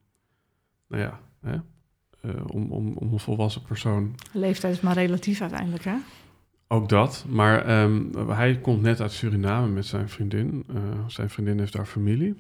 [0.88, 1.54] nou ja, hè,
[2.20, 5.96] eh, om, om, om een volwassen persoon Leeftijd is maar relatief uiteindelijk, hè?
[6.68, 10.64] Ook dat, maar ehm, hij komt net uit Suriname met zijn vriendin.
[10.68, 10.76] Eh,
[11.06, 12.34] zijn vriendin heeft daar familie.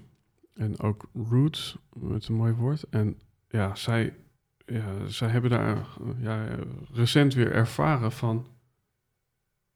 [0.54, 2.84] En ook roots, met een mooi woord.
[2.90, 4.14] En ja, zij,
[5.06, 5.86] zij hebben daar
[6.18, 6.46] ja,
[6.92, 8.46] recent weer ervaren van...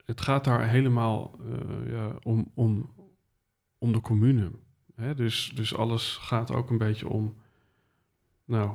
[0.04, 2.90] Het gaat daar helemaal eh, ja, om, om,
[3.78, 4.50] om de commune.
[4.94, 5.14] Hè?
[5.14, 7.36] Dus, dus alles gaat ook een beetje om...
[8.44, 8.74] Nou,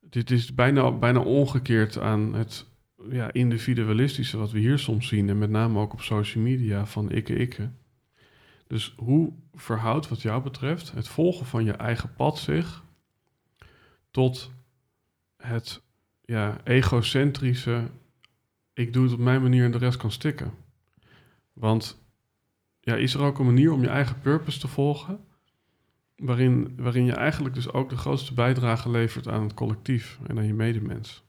[0.00, 2.66] dit is bijna, bijna omgekeerd aan het
[3.10, 5.28] ja, individualistische wat we hier soms zien.
[5.28, 7.70] En met name ook op social media van ikke ikke.
[8.66, 12.84] Dus hoe verhoudt wat jou betreft het volgen van je eigen pad zich
[14.10, 14.53] tot
[15.46, 15.82] het
[16.24, 17.82] ja, egocentrische
[18.74, 20.52] ik doe het op mijn manier en de rest kan stikken.
[21.52, 22.02] Want
[22.80, 25.20] ja, is er ook een manier om je eigen purpose te volgen
[26.16, 30.46] waarin, waarin je eigenlijk dus ook de grootste bijdrage levert aan het collectief en aan
[30.46, 31.22] je medemens?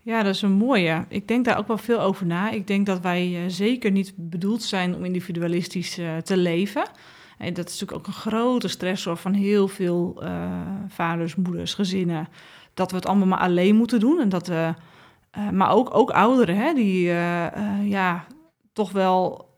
[0.00, 1.04] Ja, dat is een mooie.
[1.08, 2.50] Ik denk daar ook wel veel over na.
[2.50, 6.86] Ik denk dat wij eh, zeker niet bedoeld zijn om individualistisch eh, te leven.
[7.38, 12.28] En dat is natuurlijk ook een grote stressor van heel veel eh, vaders, moeders, gezinnen.
[12.74, 14.20] Dat we het allemaal maar alleen moeten doen.
[14.20, 14.68] En dat, eh,
[15.52, 18.24] maar ook, ook ouderen, hè, die eh, eh, ja,
[18.72, 19.52] toch wel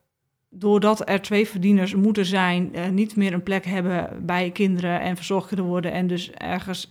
[0.50, 5.46] doordat er twee verdieners moeten zijn, niet meer een plek hebben bij kinderen en verzorgd
[5.46, 5.92] kunnen worden.
[5.92, 6.90] En dus ergens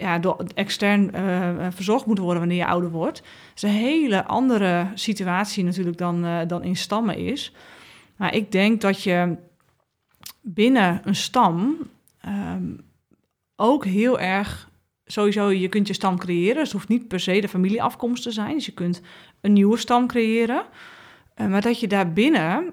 [0.00, 3.16] ja, door, extern eh, verzorgd moeten worden wanneer je ouder wordt.
[3.18, 7.52] Dat is een hele andere situatie natuurlijk dan, dan in stammen is.
[8.16, 9.36] Maar ik denk dat je
[10.40, 11.76] binnen een stam,
[12.20, 12.72] ehm,
[13.56, 14.69] ook heel erg,
[15.10, 16.54] sowieso, je kunt je stam creëren.
[16.54, 18.54] Dus het hoeft niet per se de familieafkomst te zijn.
[18.54, 19.00] Dus je kunt
[19.40, 20.64] een nieuwe stam creëren.
[21.36, 22.72] Uh, maar dat je daarbinnen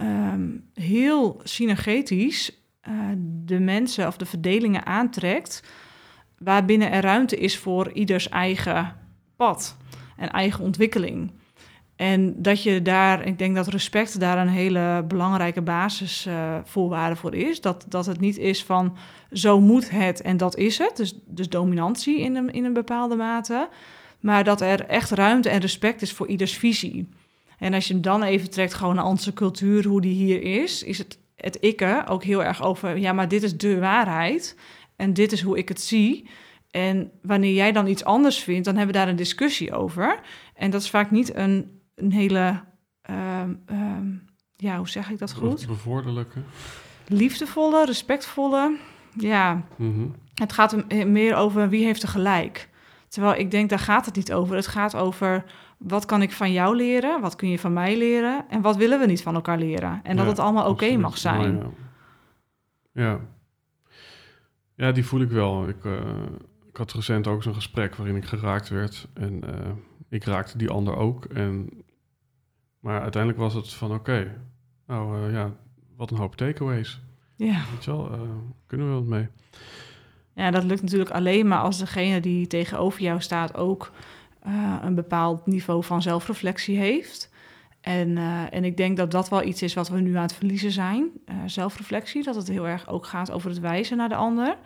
[0.00, 2.50] um, heel synergetisch
[2.88, 2.94] uh,
[3.44, 5.62] de mensen of de verdelingen aantrekt,
[6.38, 8.96] waarbinnen er ruimte is voor ieders eigen
[9.36, 9.76] pad
[10.16, 11.32] en eigen ontwikkeling.
[11.96, 17.34] En dat je daar, ik denk dat respect daar een hele belangrijke basisvoorwaarde uh, voor
[17.34, 17.60] is.
[17.60, 18.96] Dat, dat het niet is van
[19.32, 20.96] zo moet het en dat is het.
[20.96, 23.68] Dus, dus dominantie in een, in een bepaalde mate.
[24.20, 27.08] Maar dat er echt ruimte en respect is voor ieders visie.
[27.58, 30.82] En als je hem dan even trekt gewoon naar onze cultuur, hoe die hier is,
[30.82, 34.56] is het, het ikken ook heel erg over, ja, maar dit is de waarheid
[34.96, 36.28] en dit is hoe ik het zie.
[36.70, 40.20] En wanneer jij dan iets anders vindt, dan hebben we daar een discussie over.
[40.54, 42.62] En dat is vaak niet een, een hele,
[43.10, 44.24] um, um,
[44.56, 45.66] ja, hoe zeg ik dat goed?
[45.66, 46.40] Bevorderlijke.
[47.06, 48.76] Liefdevolle, respectvolle.
[49.18, 50.14] Ja, mm -hmm.
[50.34, 52.68] het gaat meer over wie heeft er gelijk.
[53.08, 54.56] Terwijl ik denk, daar gaat het niet over.
[54.56, 55.44] Het gaat over
[55.78, 57.20] wat kan ik van jou leren?
[57.20, 58.44] Wat kun je van mij leren?
[58.48, 60.00] En wat willen we niet van elkaar leren?
[60.02, 61.58] En dat het allemaal oké okay mag zijn.
[62.92, 63.02] ja.
[63.02, 63.20] ja.
[64.74, 64.92] ja.
[64.92, 65.68] die voel ik wel.
[65.68, 66.00] Ik, uh,
[66.68, 69.08] ik had recent ook zo'n gesprek waarin ik geraakt werd.
[69.14, 69.70] En uh,
[70.08, 71.24] ik raakte die ander ook.
[71.24, 71.68] En,
[72.86, 74.32] maar uiteindelijk was het van oké, okay,
[74.86, 75.50] nou uh, ja,
[75.96, 77.00] wat een hoop takeaways.
[77.36, 77.62] Ja.
[77.72, 78.10] Weet je wel,
[78.66, 79.28] kunnen we wat mee?
[80.34, 83.92] Ja, dat lukt natuurlijk alleen maar als degene die tegenover jou staat ook
[84.46, 87.30] uh, een bepaald niveau van zelfreflectie heeft.
[87.80, 90.34] En, uh, en ik denk dat dat wel iets is wat we nu aan het
[90.34, 91.10] verliezen zijn.
[91.28, 94.56] Uh, zelfreflectie, dat het heel erg ook gaat over het wijzen naar de ander.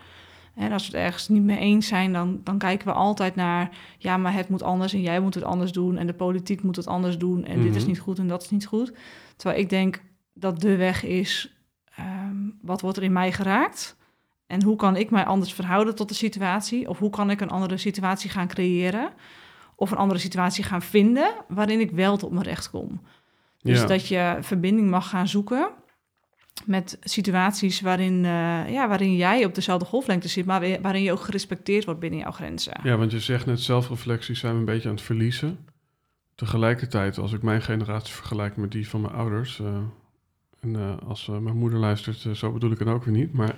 [0.61, 3.71] En als we het ergens niet mee eens zijn, dan, dan kijken we altijd naar...
[3.99, 5.97] ja, maar het moet anders en jij moet het anders doen...
[5.97, 8.51] en de politiek moet het anders doen en dit is niet goed en dat is
[8.51, 8.93] niet goed.
[9.37, 10.03] Terwijl ik denk
[10.35, 11.55] dat de weg is...
[12.01, 13.97] Um, wat wordt er in mij geraakt?
[14.47, 16.89] En hoe kan ik mij anders verhouden tot de situatie?
[16.89, 19.13] Of hoe kan ik een andere situatie gaan creëren?
[19.75, 23.01] Of een andere situatie gaan vinden waarin ik wel tot mijn recht kom.
[23.63, 23.87] Dus Ja.
[23.87, 25.69] dat je verbinding mag gaan zoeken
[26.67, 31.13] met situaties waarin, eh, ja, waarin jij op dezelfde golflengte zit, maar wa- waarin je
[31.13, 32.81] ook gerespecteerd wordt binnen jouw grenzen.
[32.83, 35.59] Ja, want je zegt net zelfreflectie zijn we een beetje aan het verliezen.
[36.35, 39.61] Tegelijkertijd, als ik mijn generatie vergelijk met die van mijn ouders...
[39.61, 39.77] eh,
[40.61, 43.33] en eh, als mijn moeder luistert, zo bedoel ik het ook weer niet.
[43.33, 43.55] Maar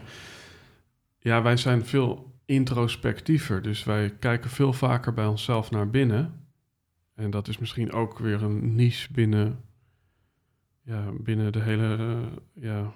[1.19, 3.63] ja, wij zijn veel introspectiever.
[3.63, 6.41] Dus wij kijken veel vaker bij onszelf naar binnen.
[7.15, 9.61] En dat is misschien ook weer een niche binnen,
[10.85, 12.93] ja, binnen de hele, eh, ja,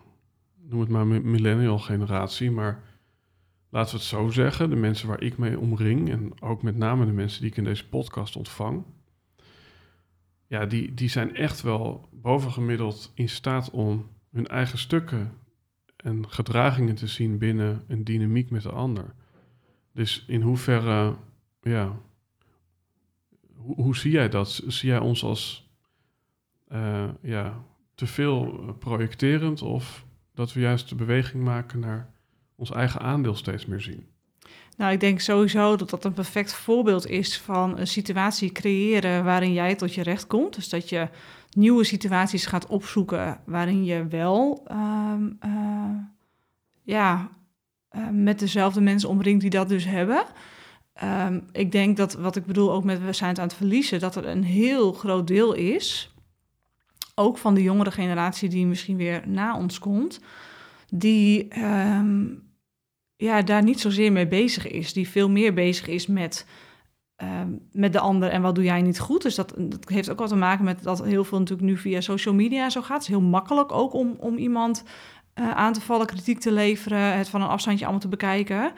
[0.63, 2.51] noem het maar mi- millennial generatie.
[2.51, 2.83] Maar
[3.69, 6.11] laten we het zo zeggen, de mensen waar ik mee omring...
[6.11, 8.85] en ook met name de mensen die ik in deze podcast ontvang...
[10.47, 15.33] ja, die, die zijn echt wel bovengemiddeld in staat om hun eigen stukken
[15.97, 19.15] en gedragingen te zien binnen een dynamiek met de ander.
[19.93, 21.17] Dus in hoeverre,
[21.61, 22.01] ja,
[23.55, 24.63] hoe, hoe zie jij dat?
[24.67, 25.71] Zie jij ons als,
[26.69, 27.65] eh, ja,
[27.97, 32.11] te veel eh, projecterend of dat we juist de beweging maken naar
[32.57, 34.07] ons eigen aandeel steeds meer zien?
[34.77, 39.53] Nou, ik denk sowieso dat dat een perfect voorbeeld is van een situatie creëren waarin
[39.53, 40.55] jij tot je recht komt.
[40.55, 41.09] Dus dat je
[41.51, 45.51] nieuwe situaties gaat opzoeken waarin je wel ehm, eh,
[46.83, 47.29] ja,
[47.89, 50.25] eh, met dezelfde mensen omringt die dat dus hebben.
[50.93, 54.01] Ehm, ik denk dat wat ik bedoel ook met we zijn het aan het verliezen,
[54.01, 56.15] dat er een heel groot deel is,
[57.19, 60.21] ook van de jongere generatie die misschien weer na ons komt,
[60.89, 62.25] die ehm,
[63.17, 64.93] ja, daar niet zozeer mee bezig is.
[64.93, 66.47] Die veel meer bezig is met,
[67.17, 69.23] ehm, met de ander en wat doe jij niet goed.
[69.23, 72.01] Dus dat, dat heeft ook wat te maken met dat heel veel natuurlijk nu via
[72.01, 72.97] social media zo gaat.
[72.97, 74.85] Het is heel makkelijk ook om, om iemand
[75.35, 78.73] eh, aan te vallen, kritiek te leveren, het van een afstandje allemaal te bekijken.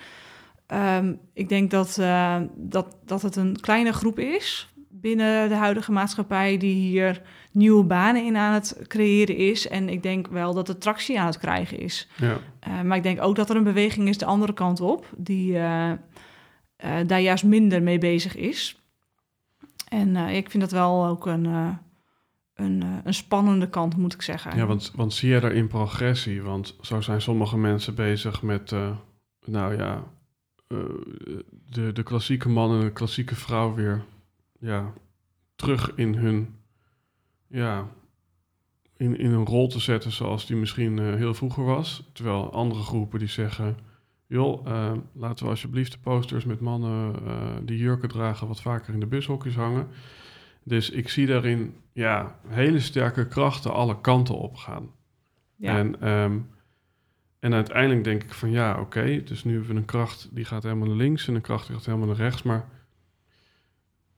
[0.66, 5.93] Ehm, ik denk dat, eh, dat, dat het een kleine groep is binnen de huidige
[5.93, 7.22] maatschappij die hier
[7.59, 9.68] nieuwe banen in aan het creëren is.
[9.68, 12.09] En ik denk wel dat het tractie aan het krijgen is.
[12.16, 12.38] Ja,
[12.68, 15.52] Uh, maar ik denk ook dat er een beweging is de andere kant op, die
[15.52, 18.82] uh, uh, daar juist minder mee bezig is.
[19.88, 21.44] En ik vind dat wel ook een,
[22.54, 24.56] een, een spannende kant, moet ik zeggen.
[24.56, 26.42] ja want, want zie je daarin progressie?
[26.42, 28.90] Want zo zijn sommige mensen bezig met, uh,
[29.44, 30.04] nou ja,
[30.68, 30.78] uh,
[31.70, 34.04] de, de klassieke man en de klassieke vrouw weer
[34.61, 34.92] ja,
[35.56, 36.54] terug in hun,
[37.49, 37.88] ja,
[38.96, 42.11] in, in een rol te zetten zoals die misschien uh, heel vroeger was.
[42.12, 43.76] Terwijl andere groepen die zeggen,
[44.26, 48.94] joh, uh, laten we alsjeblieft de posters met mannen uh, die jurken dragen wat vaker
[48.94, 49.88] in de bushokjes hangen.
[50.64, 54.90] Dus ik zie daarin ja, hele sterke krachten alle kanten op gaan.
[55.57, 55.78] Ja.
[55.78, 56.49] En um,
[57.40, 60.62] En uiteindelijk denk ik van ja, oké, dus nu hebben we een kracht die gaat
[60.62, 62.42] helemaal naar links en een kracht die gaat helemaal naar rechts.
[62.42, 62.68] Maar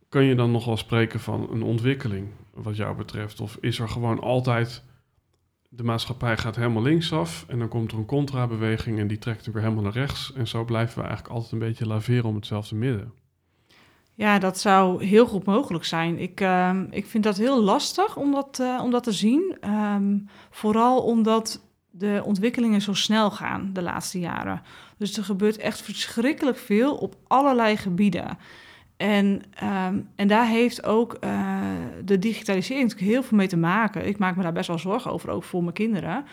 [0.09, 2.29] kun je dan nog wel spreken van een ontwikkeling
[2.63, 3.41] wat jou betreft?
[3.41, 4.83] Of is er gewoon altijd
[5.69, 9.55] de maatschappij gaat helemaal linksaf en dan komt er een contrabeweging en die trekt hem
[9.55, 10.33] weer helemaal naar rechts.
[10.33, 13.13] En zo blijven we eigenlijk altijd een beetje laveren om hetzelfde midden.
[14.15, 16.19] Ja, dat zou heel goed mogelijk zijn.
[16.19, 19.57] Ik, ehm, ik vind dat heel lastig om dat, uh, om dat te zien.
[19.61, 20.19] Ehm,
[20.51, 24.63] vooral omdat de ontwikkelingen zo snel gaan de laatste jaren.
[24.97, 28.39] Dus er gebeurt echt verschrikkelijk veel op allerlei gebieden.
[29.01, 31.61] En, ehm, en daar heeft ook uh,
[32.05, 34.07] de digitalisering natuurlijk heel veel mee te maken.
[34.07, 36.25] Ik maak me daar best wel zorgen over, ook voor mijn kinderen.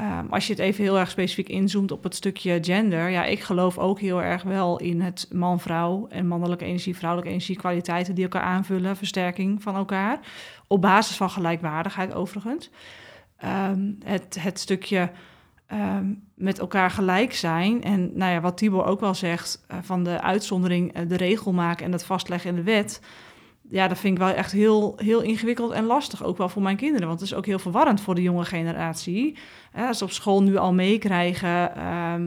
[0.00, 3.08] Um, als je het even heel erg specifiek inzoomt op het stukje gender.
[3.08, 7.56] Ja, ik geloof ook heel erg wel in het man-vrouw en mannelijke energie, vrouwelijke energie,
[7.56, 10.18] kwaliteiten die elkaar aanvullen, versterking van elkaar.
[10.66, 12.70] Op basis van gelijkwaardigheid overigens.
[13.44, 15.10] Um, het, het stukje
[15.72, 17.82] um, met elkaar gelijk zijn.
[17.82, 21.52] En nou ja, wat Tibor ook wel zegt, uh, van de uitzondering uh, de regel
[21.52, 23.00] maken en het vastleggen in de wet.
[23.68, 26.76] Ja, dat vind ik wel echt heel, heel ingewikkeld en lastig, ook wel voor mijn
[26.76, 27.08] kinderen.
[27.08, 29.38] Want het is ook heel verwarrend voor de jonge generatie.
[29.72, 31.70] Hè, als ze op school nu al meekrijgen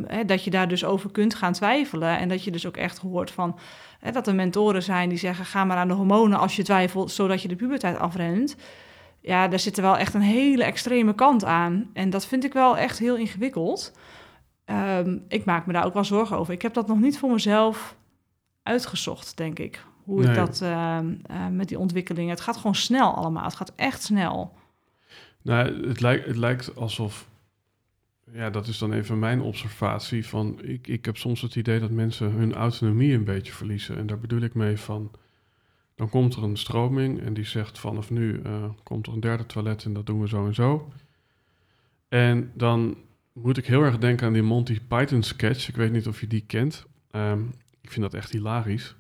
[0.08, 2.18] hè, dat je daar dus over kunt gaan twijfelen.
[2.18, 3.60] En dat je dus ook echt hoort van
[4.12, 7.42] dat er mentoren zijn die zeggen: ga maar aan de hormonen als je twijfelt, zodat
[7.42, 8.56] je de puberteit afrent
[9.28, 11.90] ja, daar zit er wel echt een hele extreme kant aan.
[11.94, 13.98] En dat vind ik wel echt heel ingewikkeld.
[14.66, 16.54] Um, ik maak me daar ook wel zorgen over.
[16.54, 17.98] Ik heb dat nog niet voor mezelf
[18.64, 19.84] uitgezocht, denk ik.
[20.04, 20.30] Hoe nee.
[20.30, 20.70] ik dat uh,
[21.32, 22.30] uh, met die ontwikkelingen.
[22.30, 23.44] Het gaat gewoon snel allemaal.
[23.44, 24.54] Het gaat echt snel.
[25.42, 27.28] Nou, het lijkt, het lijkt alsof.
[28.32, 30.28] Ja, dat is dan even mijn observatie.
[30.28, 33.98] Van ik, ik heb soms het idee dat mensen hun autonomie een beetje verliezen.
[33.98, 35.12] En daar bedoel ik mee van
[35.98, 39.46] dan komt er een stroming en die zegt vanaf nu uh, komt er een derde
[39.46, 40.92] toilet en dat doen we zo en zo.
[42.08, 42.98] En dan
[43.34, 45.68] moet ik heel erg denken aan die Monty Python sketch.
[45.68, 46.86] Ik weet niet of je die kent.
[47.12, 48.96] Um, ik vind dat echt hilarisch.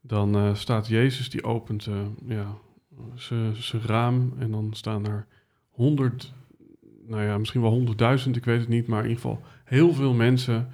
[0.00, 2.58] Dan uh, staat Jezus, die opent uh, ja,
[3.14, 5.26] zijn raam en dan staan er
[5.68, 6.32] honderd,
[7.06, 10.14] nou ja, misschien wel honderdduizend, ik weet het niet, maar in ieder geval heel veel
[10.14, 10.68] mensen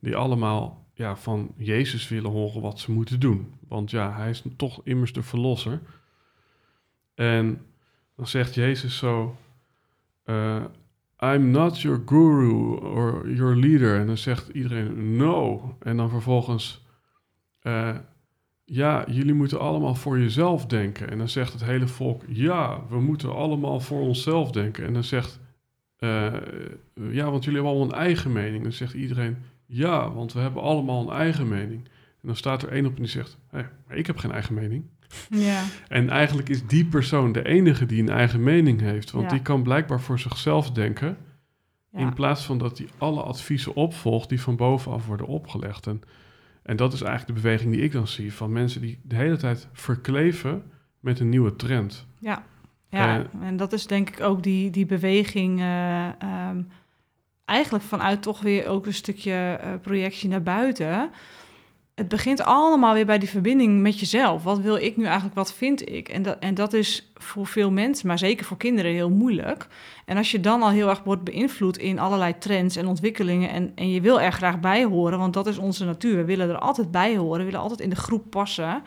[0.00, 3.52] die allemaal ja, van Jezus willen horen wat ze moeten doen.
[3.74, 5.80] Want ja, hij is toch immers de verlosser.
[7.14, 7.60] En
[8.16, 9.36] dan zegt Jezus zo:
[10.24, 10.64] uh,
[11.18, 13.98] I'm not your guru or your leader.
[13.98, 15.76] En dan zegt iedereen no.
[15.82, 16.86] En dan vervolgens:
[17.62, 17.96] uh,
[18.64, 21.10] Ja, jullie moeten allemaal voor jezelf denken.
[21.10, 24.86] En dan zegt het hele volk: Ja, we moeten allemaal voor onszelf denken.
[24.86, 25.40] En dan zegt:
[25.98, 26.32] uh,
[26.94, 28.62] Ja, want jullie hebben allemaal een eigen mening.
[28.62, 31.88] Dan zegt iedereen: ja, want we hebben allemaal een eigen mening.
[32.24, 34.54] En dan staat er één op en die zegt: hey, maar ik heb geen eigen
[34.54, 34.84] mening.
[35.30, 35.62] Ja.
[35.88, 39.10] En eigenlijk is die persoon de enige die een eigen mening heeft.
[39.10, 39.30] Want ja.
[39.30, 41.16] die kan blijkbaar voor zichzelf denken.
[41.90, 41.98] Ja.
[41.98, 45.86] In plaats van dat hij alle adviezen opvolgt die van bovenaf worden opgelegd.
[45.86, 46.02] En,
[46.62, 48.32] en dat is eigenlijk de beweging die ik dan zie.
[48.32, 50.62] Van mensen die de hele tijd verkleven
[51.00, 52.06] met een nieuwe trend.
[52.18, 52.44] Ja,
[52.88, 53.18] ja.
[53.18, 55.60] Uh, en dat is denk ik ook die, die beweging.
[55.60, 56.08] Uh,
[56.48, 56.68] um,
[57.44, 61.10] eigenlijk vanuit toch weer ook een stukje uh, projectie naar buiten.
[61.94, 64.42] Het begint allemaal weer bij die verbinding met jezelf.
[64.42, 65.34] Wat wil ik nu eigenlijk?
[65.34, 66.08] Wat vind ik?
[66.08, 69.66] En dat, en dat is voor veel mensen, maar zeker voor kinderen, heel moeilijk.
[70.04, 73.50] En als je dan al heel erg wordt beïnvloed in allerlei trends en ontwikkelingen.
[73.50, 76.16] En, en je wil er graag bij horen, want dat is onze natuur.
[76.16, 78.82] We willen er altijd bij horen, we willen altijd in de groep passen.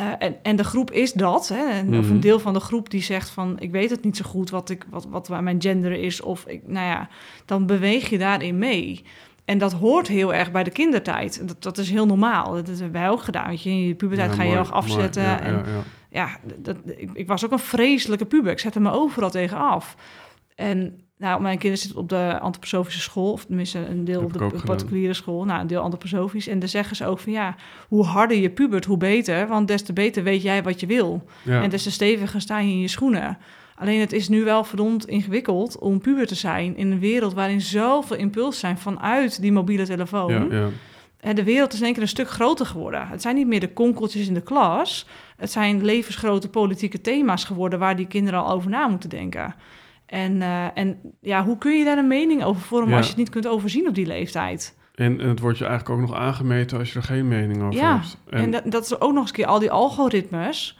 [0.00, 1.64] Uh, en, en, de groep is dat, hè?
[1.64, 4.24] En, of een deel van de groep die zegt van ik weet het niet zo
[4.24, 7.08] goed wat, ik, wat, wat mijn gender is, of ik, nou ja,
[7.44, 9.04] dan beweeg je daarin mee.
[9.44, 11.48] En dat hoort heel erg bij de kindertijd.
[11.48, 12.52] Dat, dat is heel normaal.
[12.52, 13.48] Dat hebben wij ook gedaan.
[13.48, 15.22] Weet je, in je puberteit ja, ga je heel erg afzetten.
[15.22, 16.38] Mooi, ja, en, ja, ja.
[16.56, 18.52] dat, ik, ik, was ook een vreselijke puber.
[18.52, 19.96] Ik zette me overal tegen af.
[20.54, 24.62] En nou, mijn kinderen zitten op de antroposofische school, of tenminste een deel op de
[24.64, 26.46] particuliere school, nou, een deel antroposofisch.
[26.46, 27.54] En dan zeggen ze ook van ja,
[27.88, 31.24] hoe harder je pubert, hoe beter, want des te beter weet jij wat je wil.
[31.44, 33.38] En des te steviger sta je in je schoenen.
[33.74, 37.60] Alleen het is nu wel verdomd ingewikkeld om puber te zijn in een wereld waarin
[37.60, 40.50] zoveel impuls zijn vanuit die mobiele telefoon.
[41.20, 43.08] Ja, de wereld is in één keer een stuk groter geworden.
[43.08, 45.06] Het zijn niet meer de konkeltjes in de klas.
[45.36, 49.54] Het zijn levensgrote politieke thema's geworden waar die kinderen al over na moeten denken.
[50.06, 52.96] En, uh, en ja, hoe kun je daar een mening over vormen ja.
[52.96, 54.76] als je het niet kunt overzien op die leeftijd?
[54.94, 57.80] En, en het wordt je eigenlijk ook nog aangemeten als je er geen mening over
[57.80, 58.18] ja, hebt.
[58.30, 60.78] En, en dat, dat, is ook nog eens een keer al die algoritmes.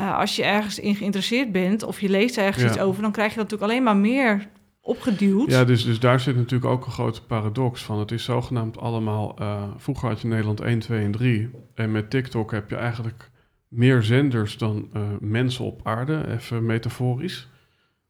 [0.00, 2.70] Uh, als je ergens in geïnteresseerd bent of je leest ergens ja.
[2.70, 4.48] iets over, dan krijg je dat natuurlijk alleen maar meer
[4.80, 5.50] opgeduwd.
[5.50, 7.98] Ja, dus, dus daar zit natuurlijk ook een grote paradox van.
[7.98, 9.36] Het is zogenaamd allemaal...
[9.40, 11.50] Uh, vroeger had je Nederland 1, 2 en 3.
[11.74, 13.30] En met TikTok heb je eigenlijk
[13.68, 17.48] meer zenders dan uh, mensen op aarde, even metaforisch.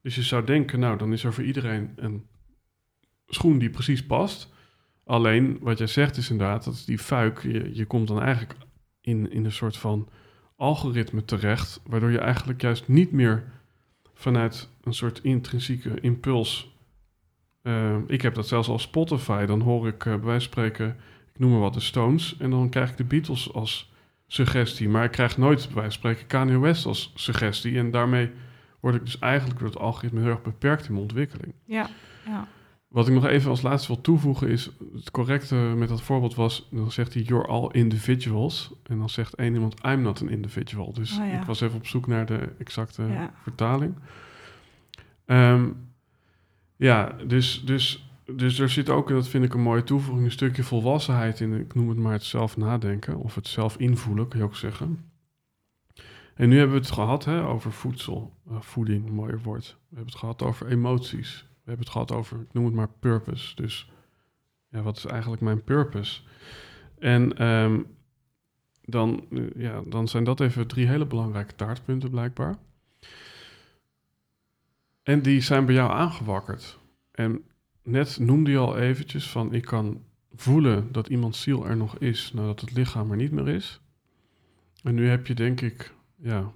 [0.03, 2.27] Dus je zou denken, nou, dan is er voor iedereen een
[3.27, 4.53] schoen die precies past.
[5.05, 7.43] Alleen wat jij zegt is inderdaad, dat is die fuik.
[7.43, 8.55] Je, je komt dan eigenlijk
[9.01, 10.09] in, in een soort van
[10.59, 13.45] algoritme terecht, waardoor je eigenlijk juist niet meer
[14.15, 16.77] vanuit een soort intrinsieke impuls.
[17.63, 19.45] Uh, ik heb dat zelfs als Spotify.
[19.47, 20.97] Dan hoor ik uh, bij wijze van spreken,
[21.33, 23.93] ik noem maar wat de Stones, en dan krijg ik de Beatles als
[24.27, 24.89] suggestie.
[24.89, 27.79] Maar ik krijg nooit bij spreken Kanye West als suggestie.
[27.79, 28.31] En daarmee
[28.81, 31.55] word ik dus eigenlijk door het algoritme heel erg beperkt in mijn ontwikkeling.
[31.65, 31.89] Ja,
[32.27, 32.49] ja.
[32.89, 36.69] Wat ik nog even als laatste wil toevoegen is, het correcte met dat voorbeeld was,
[36.71, 38.73] dan zegt hij, you're all individuals.
[38.83, 40.93] En dan zegt één iemand, I'm not an individual.
[40.93, 41.41] Dus Oh ja.
[41.41, 43.33] ik was even op zoek naar de exacte Ja.
[43.43, 43.95] vertaling.
[45.25, 45.69] Ehm,
[46.77, 50.33] ja, dus, dus, dus er zit ook, en dat vind ik een mooie toevoeging, een
[50.33, 54.39] stukje volwassenheid in, ik noem het maar het zelf nadenken, of het zelf invoelen, kun
[54.39, 55.05] je ook zeggen.
[56.35, 59.67] En nu hebben we het gehad hè, over voedsel, eh, voeding, een mooier woord.
[59.67, 61.47] We hebben het gehad over emoties.
[61.69, 63.55] We hebben het gehad over, ik noem het maar purpose.
[63.55, 63.91] Dus
[64.69, 66.21] ja, wat is eigenlijk mijn purpose?
[66.99, 67.83] En ehm,
[68.85, 72.57] dan, eh, ja, dan zijn dat even drie hele belangrijke taartpunten blijkbaar.
[75.03, 76.79] En die zijn bij jou aangewakkerd.
[77.11, 77.45] En
[77.83, 80.05] net noemde je al eventjes van ik kan
[80.35, 83.81] voelen dat iemands ziel er nog is nadat het lichaam er niet meer is.
[84.83, 86.53] En nu heb je denk ik, ja,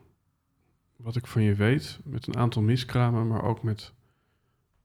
[0.97, 3.93] wat ik van je weet, met een aantal miskramen, maar ook met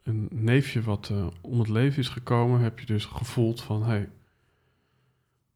[0.07, 3.83] een neefje wat eh, om het leven is gekomen, heb je dus gevoeld van.
[3.83, 4.09] Hey,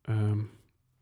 [0.01, 0.37] ehm,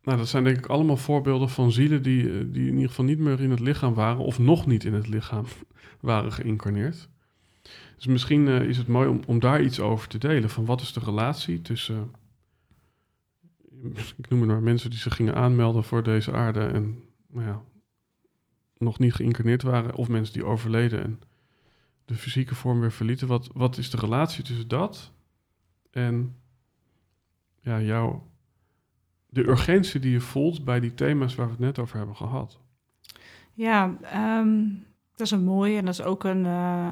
[0.04, 3.06] nou, dat zijn denk ik allemaal voorbeelden van zielen die, eh, die in ieder geval
[3.06, 5.46] niet meer in het lichaam waren, of nog niet in het lichaam
[6.00, 7.10] waren geïncarneerd.
[7.96, 10.50] Dus misschien eh, is het mooi om, om daar iets over te delen.
[10.50, 12.12] Van wat is de relatie tussen,
[14.18, 17.62] ik noem het maar, mensen die zich gingen aanmelden voor deze aarde en nou ja,
[18.78, 21.20] nog niet geïncarneerd waren, of mensen die overleden en
[22.10, 23.28] de fysieke vorm weer verlieten.
[23.28, 25.12] Wat, wat is de relatie tussen dat
[25.92, 26.36] en
[27.60, 28.28] ja, jouw,
[29.30, 32.60] de urgentie die je voelt bij die thema's waar we het net over hebben gehad?
[33.54, 34.60] Ja, ehm,
[35.16, 36.92] dat is een mooie en dat is ook een, eh,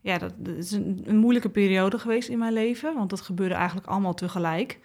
[0.00, 4.14] ja, dat, is een, moeilijke periode geweest in mijn leven, want dat gebeurde eigenlijk allemaal
[4.14, 4.80] tegelijk.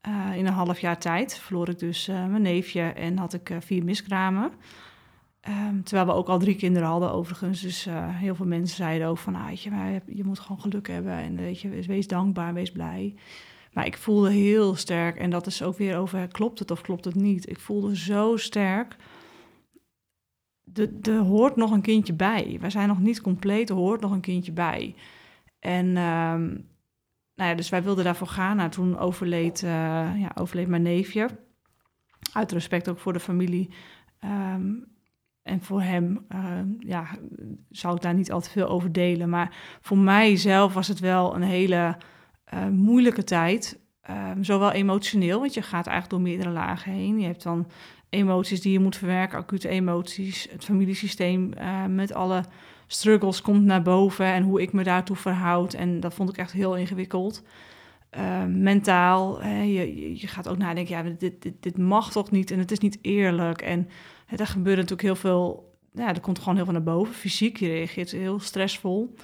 [0.00, 3.56] Eh, in een half jaar tijd verloor ik dus eh, mijn neefje en had ik
[3.60, 4.52] vier miskramen.
[5.42, 7.60] Ehm, terwijl we ook al drie kinderen hadden overigens.
[7.60, 9.34] Dus eh, heel veel mensen zeiden ook van...
[9.34, 13.14] Ah, je, maar je, moet gewoon geluk hebben en weet je, wees, dankbaar, wees blij.
[13.72, 16.28] Maar ik voelde heel sterk, en dat is ook weer over...
[16.28, 17.48] klopt het of klopt het niet?
[17.48, 18.96] Ik voelde zo sterk...
[21.02, 22.58] Er, hoort nog een kindje bij.
[22.60, 24.94] We zijn nog niet compleet, er hoort nog een kindje bij.
[25.58, 26.46] En ehm,
[27.34, 28.56] nou ja, dus wij wilden daarvoor gaan.
[28.56, 29.70] Nou, toen overleed, eh,
[30.20, 31.28] ja, overleed mijn neefje.
[32.32, 33.70] Uit respect ook voor de familie.
[34.18, 34.72] Ehm,
[35.42, 37.06] en voor hem ehm, ja,
[37.70, 39.28] zou ik daar niet al te veel over delen.
[39.28, 41.96] Maar voor mijzelf was het wel een hele
[42.44, 43.80] eh, moeilijke tijd.
[44.02, 47.20] Ehm, zowel emotioneel, want je gaat eigenlijk door meerdere lagen heen.
[47.20, 47.66] Je hebt dan
[48.08, 50.48] emoties die je moet verwerken, acute emoties.
[50.50, 52.44] Het familiesysteem eh, met alle
[52.86, 55.74] struggles komt naar boven en hoe ik me daartoe verhoud.
[55.74, 57.42] En dat vond ik echt heel ingewikkeld.
[58.18, 62.50] Uh, mentaal, hè, je, je gaat ook nadenken, ja, dit, dit, dit mag toch niet
[62.50, 63.62] en het is niet eerlijk.
[63.62, 63.88] En
[64.36, 67.14] daar gebeurt natuurlijk heel veel, ja, er komt gewoon heel veel naar boven.
[67.14, 69.14] Fysiek, je reageert heel stressvol.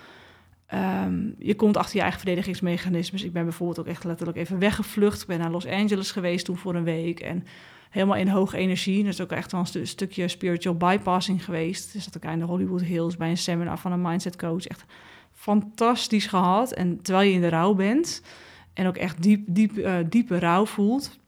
[0.74, 3.22] Um, je komt achter je eigen verdedigingsmechanismes.
[3.22, 5.20] Ik ben bijvoorbeeld ook echt letterlijk even weggevlucht.
[5.20, 7.44] Ik ben naar Los Angeles geweest toen voor een week en
[7.90, 9.04] helemaal in hoge energie.
[9.04, 11.92] Dat is ook echt wel een stu stukje spiritual bypassing geweest.
[11.92, 14.84] Dus dat ik in de Hollywood Hills bij een seminar van een mindset coach echt
[15.32, 16.72] fantastisch gehad.
[16.72, 18.22] En terwijl je in de rouw bent
[18.74, 21.18] en ook echt diep, diep, uh, diepe rouw voelt,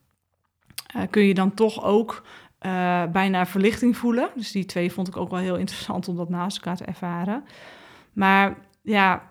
[0.97, 2.23] uh, kun je dan toch ook
[2.67, 4.31] uh, bijna verlichting voelen.
[4.35, 7.45] Dus die twee vond ik ook wel heel interessant om dat naast elkaar te ervaren.
[8.13, 9.23] Maar ja,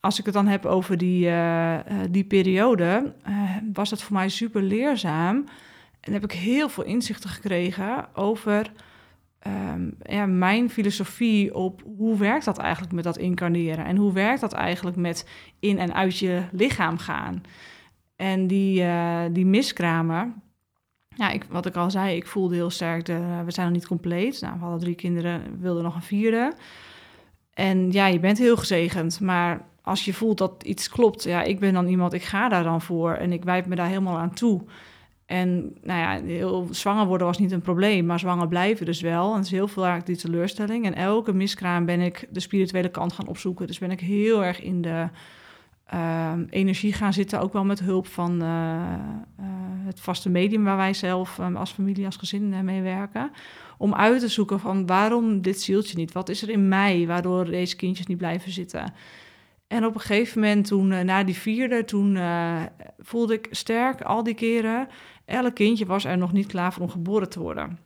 [0.00, 1.78] als ik het dan heb over die, uh,
[2.10, 3.14] die periode,
[3.72, 5.44] was het voor mij super leerzaam.
[6.00, 8.72] En heb ik heel veel inzichten gekregen over
[9.46, 13.84] um, ja, mijn filosofie op hoe werkt dat eigenlijk met dat incarneren.
[13.84, 15.28] En hoe werkt dat eigenlijk met
[15.60, 17.42] in en uit je lichaam gaan.
[18.16, 20.42] En die, uh, die miskramen,
[21.20, 23.86] ja, ik, wat ik al zei, ik voelde heel sterk, de, we zijn nog niet
[23.86, 24.40] compleet.
[24.40, 26.52] Nou, we hadden drie kinderen, wilden nog een vierde.
[27.54, 31.60] En ja, je bent heel gezegend, maar als je voelt dat iets klopt, ja, ik
[31.60, 34.34] ben dan iemand, ik ga daar dan voor en ik wijp me daar helemaal aan
[34.34, 34.62] toe.
[35.26, 39.30] En nou ja, heel, zwanger worden was niet een probleem, maar zwanger blijven dus wel.
[39.30, 40.84] En het is heel veel eigenlijk die teleurstelling.
[40.84, 43.66] En elke miskraam ben ik de spirituele kant gaan opzoeken.
[43.66, 45.08] Dus ben ik heel erg in de
[45.94, 48.48] uh, energie gaan zitten, ook wel met hulp van uh,
[49.40, 49.46] uh,
[49.86, 53.30] het vaste medium waar wij zelf um, als familie, als gezin mee werken.
[53.78, 56.12] Om uit te zoeken van waarom dit zieltje niet?
[56.12, 58.92] Wat is er in mij waardoor deze kindjes niet blijven zitten?
[59.66, 62.62] En op een gegeven moment, toen uh, na die vierde, toen uh,
[62.98, 64.88] voelde ik sterk al die keren.
[65.24, 67.78] Elk kindje was er nog niet klaar voor om geboren te worden.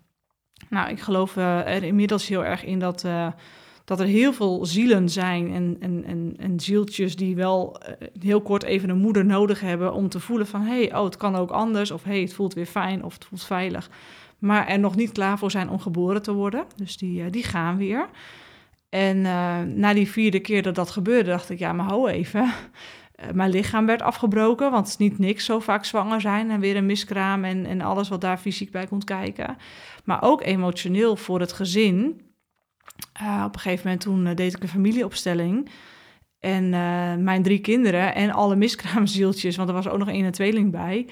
[0.68, 3.04] Nou, ik geloof er inmiddels heel erg in dat
[3.84, 8.40] dat er heel veel zielen zijn en, en, en, en zieltjes die wel eh, heel
[8.40, 11.36] kort even een moeder nodig hebben om te voelen van hé, hey, oh, het kan
[11.36, 13.90] ook anders of hé, hey, het voelt weer fijn of het voelt veilig.
[14.38, 16.64] Maar er nog niet klaar voor zijn om geboren te worden.
[16.76, 18.08] Dus die, uh, die gaan weer.
[18.88, 22.52] En uh, na die vierde keer dat dat gebeurde, dacht ik, ja, maar hou even.
[23.32, 26.76] mijn lichaam werd afgebroken, want het is niet niks zo vaak zwanger zijn en weer
[26.76, 29.56] een miskraam en, en alles wat daar fysiek bij komt kijken.
[30.04, 32.20] Maar ook emotioneel voor het gezin
[33.22, 35.70] uh, op een gegeven moment toen uh, deed ik een familieopstelling.
[36.40, 40.70] En uh, mijn drie kinderen en alle miskraamzieltjes, want er was ook nog één tweeling
[40.70, 41.06] bij...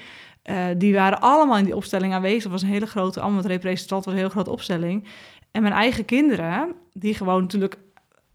[0.77, 2.43] die waren allemaal in die opstelling aanwezig.
[2.43, 5.07] Het was een hele grote, allemaal representant, was een hele grote opstelling.
[5.51, 7.77] En mijn eigen kinderen, die gewoon natuurlijk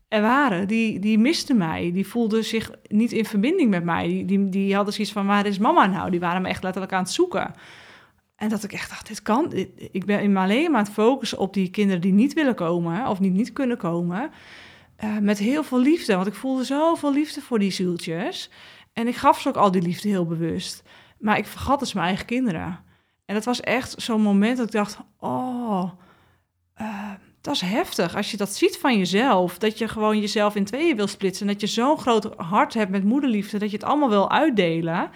[0.09, 1.93] er waren, die, die misten mij.
[1.93, 4.07] Die voelden zich niet in verbinding met mij.
[4.09, 6.11] Die, die, die hadden zoiets van, waar is mama nou?
[6.11, 7.55] Die waren me echt letterlijk aan het zoeken.
[8.39, 9.53] En dat ik echt dacht, dit kan.
[9.91, 13.21] ik ben alleen maar aan het focussen op die kinderen die niet willen komen of
[13.21, 14.31] niet, niet kunnen komen.
[15.05, 18.51] Uh, met heel veel liefde, want ik voelde zoveel liefde voor die zieltjes.
[18.93, 20.83] En ik gaf ze ook al die liefde heel bewust.
[21.19, 22.81] Maar ik vergat dus mijn eigen kinderen.
[23.25, 25.91] En dat was echt zo'n moment dat ik dacht, oh,
[26.81, 27.11] uh,
[27.41, 28.17] dat is heftig.
[28.17, 31.47] Als je dat ziet van jezelf, dat je gewoon jezelf in tweeën wil splitsen.
[31.47, 35.11] En dat je zo'n groot hart hebt met moederliefde, dat je het allemaal wil uitdelen.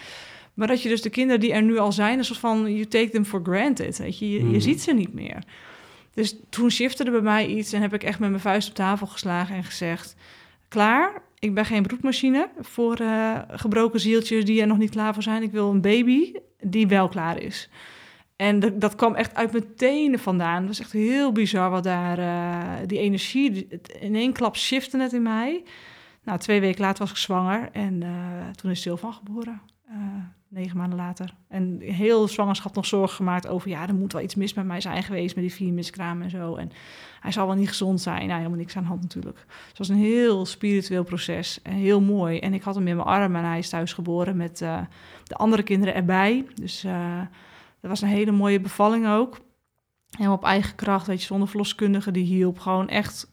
[0.54, 2.86] Maar dat je dus de kinderen die er nu al zijn, een soort van, you
[2.86, 3.98] take them for granted.
[3.98, 4.60] Weet je, je, je mhm.
[4.60, 5.44] ziet ze niet meer.
[6.14, 8.74] Dus toen shifte er bij mij iets en heb ik echt met mijn vuist op
[8.74, 10.16] tafel geslagen en gezegd:
[10.68, 15.22] Klaar, ik ben geen broedmachine voor uh, gebroken zieltjes die er nog niet klaar voor
[15.22, 15.42] zijn.
[15.42, 17.68] Ik wil een baby die wel klaar is.
[18.36, 20.56] En dat, dat kwam echt uit mijn tenen vandaan.
[20.56, 23.68] Het was echt heel bizar wat daar, uh, die energie,
[24.00, 25.62] in één klap shifte het in mij.
[26.24, 29.60] Nou, twee weken later was ik zwanger en uh, toen is Sylvan geboren
[30.52, 31.34] negen maanden later.
[31.48, 33.68] En heel zwangerschap nog zorgen gemaakt over...
[33.68, 35.34] ja, er moet wel iets mis met mij zijn geweest...
[35.34, 36.56] met die vier miskramen en zo.
[36.56, 36.70] En
[37.20, 38.26] hij zal wel niet gezond zijn.
[38.26, 39.44] Nou, helemaal niks aan de hand natuurlijk.
[39.46, 41.62] Dus het was een heel spiritueel proces.
[41.62, 42.38] En heel mooi.
[42.38, 44.36] En ik had hem in mijn arm en hij is thuis geboren...
[44.36, 44.80] met uh,
[45.24, 46.46] de andere kinderen erbij.
[46.54, 47.20] Dus uh,
[47.80, 49.40] dat was een hele mooie bevalling ook.
[50.18, 52.58] En op eigen kracht, weet je, zonder verloskundige die hielp.
[52.58, 53.30] Gewoon echt...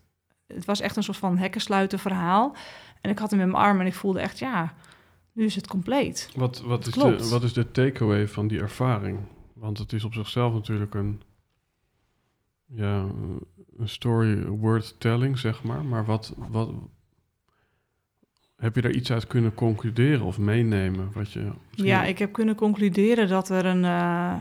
[0.48, 2.56] Het was echt een soort van hekkensluiten verhaal.
[3.02, 4.74] En ik had hem in mijn arm en ik voelde echt, ja
[5.40, 6.30] nu is het compleet.
[6.36, 9.20] Wat, wat, is, de, wat is de takeaway van die ervaring?
[9.54, 11.22] Want het is op zichzelf natuurlijk een,
[12.66, 13.06] ja,
[13.78, 15.86] een story worth telling, zeg maar.
[15.86, 16.70] Maar wat, wat,
[18.56, 21.12] heb je daar iets uit kunnen concluderen of meenemen?
[21.14, 24.36] Wat je Ja, ik heb kunnen concluderen dat er een, uh,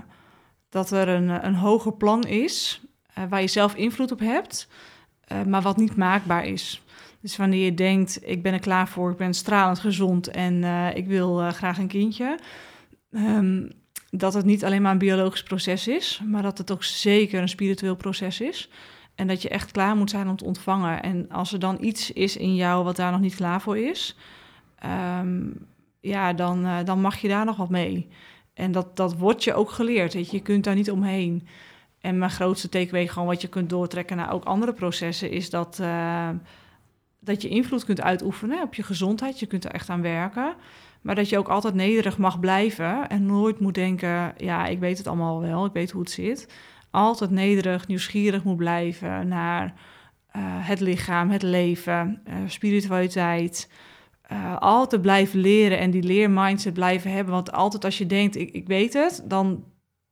[0.68, 2.80] dat er een, een hoger plan is...
[3.18, 4.68] Uh, waar je zelf invloed op hebt,
[5.32, 6.82] uh, maar wat niet maakbaar is.
[7.28, 10.96] Dus wanneer je denkt, ik ben er klaar voor, ik ben stralend gezond en uh,
[10.96, 12.38] ik wil uh, graag een kindje.
[13.10, 13.70] Um,
[14.10, 17.48] dat het niet alleen maar een biologisch proces is, maar dat het ook zeker een
[17.48, 18.70] spiritueel proces is.
[19.14, 21.02] En dat je echt klaar moet zijn om te ontvangen.
[21.02, 24.16] En als er dan iets is in jou wat daar nog niet klaar voor is,
[25.20, 25.66] um,
[26.00, 28.08] ja, dan, uh, dan mag je daar nog wat mee.
[28.54, 30.30] En dat, dat wordt je ook geleerd.
[30.30, 31.46] Je kunt daar niet omheen.
[32.00, 35.80] En mijn grootste takeaway, gewoon wat je kunt doortrekken naar ook andere processen, is dat
[37.20, 39.40] dat je invloed kunt uitoefenen op je gezondheid.
[39.40, 40.54] Je kunt er echt aan werken.
[41.00, 44.98] Maar dat je ook altijd nederig mag blijven en nooit moet denken: ja, ik weet
[44.98, 46.52] het allemaal wel, ik weet hoe het zit.
[46.90, 49.66] Altijd nederig, nieuwsgierig moet blijven naar
[50.36, 53.70] uh, het lichaam, het leven, uh, spiritualiteit.
[54.32, 57.34] Uh, altijd blijven leren en die leermindset blijven hebben.
[57.34, 59.64] Want altijd als je denkt: ik, ik weet het, dan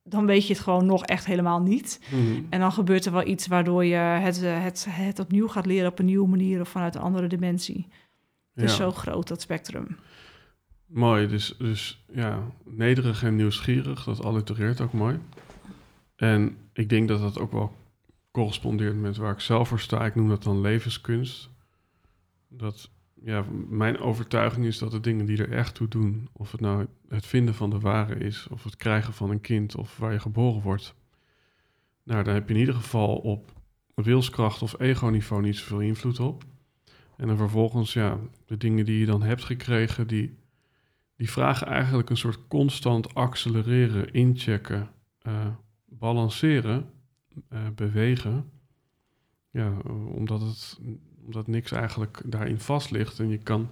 [0.09, 2.01] dan weet je het gewoon nog echt helemaal niet.
[2.11, 2.43] Mhm.
[2.49, 5.91] En dan gebeurt er wel iets waardoor je het, eh, het, het opnieuw gaat leren
[5.91, 7.89] op een nieuwe manier of vanuit een andere dimensie.
[8.55, 9.97] Het is zo groot, dat spectrum.
[10.87, 15.19] Mooi, dus, dus ja, nederig en nieuwsgierig, dat allitereert ook mooi.
[16.17, 17.73] En ik denk dat dat ook wel
[18.31, 20.07] correspondeert met waar ik zelf voor sta.
[20.07, 21.51] Ik noem dat dan levenskunst.
[22.49, 22.91] Dat
[23.27, 26.87] ja, mijn overtuiging is dat de dingen die er echt toe doen, of het nou
[27.09, 30.21] het vinden van de ware is, of het krijgen van een kind, of waar je
[30.21, 30.95] geboren wordt,
[32.03, 33.53] nou, daar heb je in ieder geval op
[33.95, 36.45] wilskracht of ego-niveau niet zoveel invloed op.
[37.17, 40.35] En dan vervolgens, ja, de dingen die je dan hebt gekregen, die,
[41.17, 44.91] die vragen eigenlijk een soort constant accelereren, inchecken,
[45.23, 45.47] uh,
[45.85, 46.91] balanceren,
[47.53, 48.51] uh, bewegen.
[49.51, 49.77] Ja,
[50.15, 50.81] omdat het
[51.27, 53.19] omdat niks eigenlijk daarin vast ligt.
[53.19, 53.71] En je kan,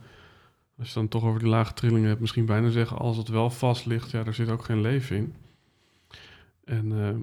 [0.78, 3.50] als je dan toch over die lage trillingen hebt, misschien bijna zeggen: als het wel
[3.50, 5.34] vast ligt, ja, daar zit ook geen leven in.
[6.64, 7.16] En eh,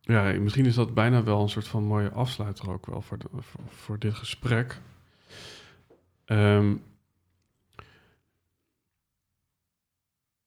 [0.00, 3.18] ja, misschien is dat bijna wel een soort van mooie afsluiter ook wel voor,
[3.68, 4.80] voor, dit gesprek.
[6.24, 6.76] Ehm,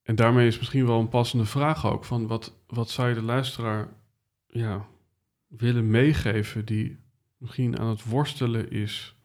[0.04, 3.22] en daarmee is misschien wel een passende vraag ook: van wat, wat zou je de
[3.22, 3.88] luisteraar
[4.48, 4.88] ja,
[5.48, 7.00] willen meegeven die
[7.42, 9.16] misschien aan het worstelen is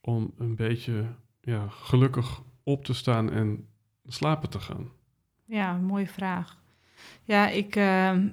[0.00, 1.06] om een beetje
[1.40, 3.68] ja, gelukkig op te staan en
[4.04, 4.90] slapen te gaan?
[5.44, 6.58] Ja, mooie vraag.
[7.22, 8.28] Ja, ik, ehm,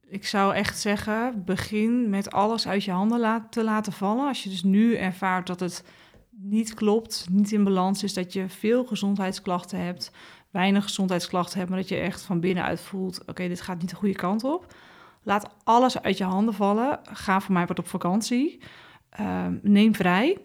[0.00, 4.26] ik zou echt zeggen, begin met alles uit je handen te laten vallen.
[4.26, 5.84] Als je dus nu ervaart dat het
[6.30, 10.10] niet klopt, niet in balans is, dat je veel gezondheidsklachten hebt,
[10.50, 13.96] weinig gezondheidsklachten hebt, maar dat je echt van binnenuit voelt, oké, dit gaat niet de
[13.96, 14.74] goede kant op.
[15.22, 17.00] Laat alles uit je handen vallen.
[17.12, 18.62] Ga voor mij wat op vakantie.
[19.10, 20.38] Ehm, neem vrij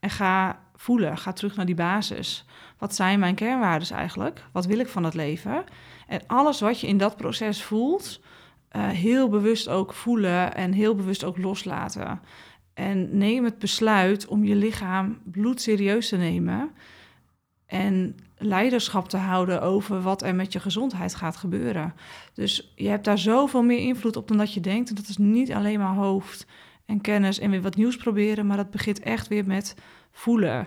[0.00, 1.18] en ga voelen.
[1.18, 2.44] Ga terug naar die basis.
[2.78, 4.44] Wat zijn mijn kernwaarden eigenlijk?
[4.52, 5.64] Wat wil ik van het leven?
[6.06, 8.20] En alles wat je in dat proces voelt,
[8.76, 12.20] uh, heel bewust ook voelen en heel bewust ook loslaten.
[12.74, 16.70] En neem het besluit om je lichaam bloedserieus te nemen
[17.66, 21.94] en leiderschap te houden over wat er met je gezondheid gaat gebeuren.
[22.34, 24.88] Dus je hebt daar zoveel meer invloed op dan dat je denkt.
[24.88, 26.46] En dat is niet alleen maar hoofd
[26.84, 29.74] en kennis en weer wat nieuws proberen, maar dat begint echt weer met
[30.10, 30.66] voelen.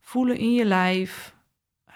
[0.00, 1.34] Voelen in je lijf.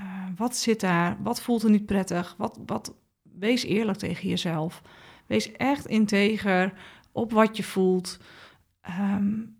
[0.00, 0.06] Uh,
[0.36, 1.16] wat zit daar?
[1.22, 2.34] Wat voelt er niet prettig?
[2.38, 4.82] Wat, wat, wees eerlijk tegen jezelf.
[5.26, 6.72] Wees echt integer
[7.12, 8.18] op wat je voelt.
[8.88, 9.53] Um,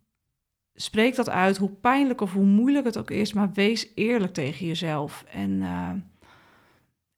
[0.74, 4.66] spreek dat uit, hoe pijnlijk of hoe moeilijk het ook is, maar wees eerlijk tegen
[4.66, 5.24] jezelf.
[5.32, 5.90] En, uh,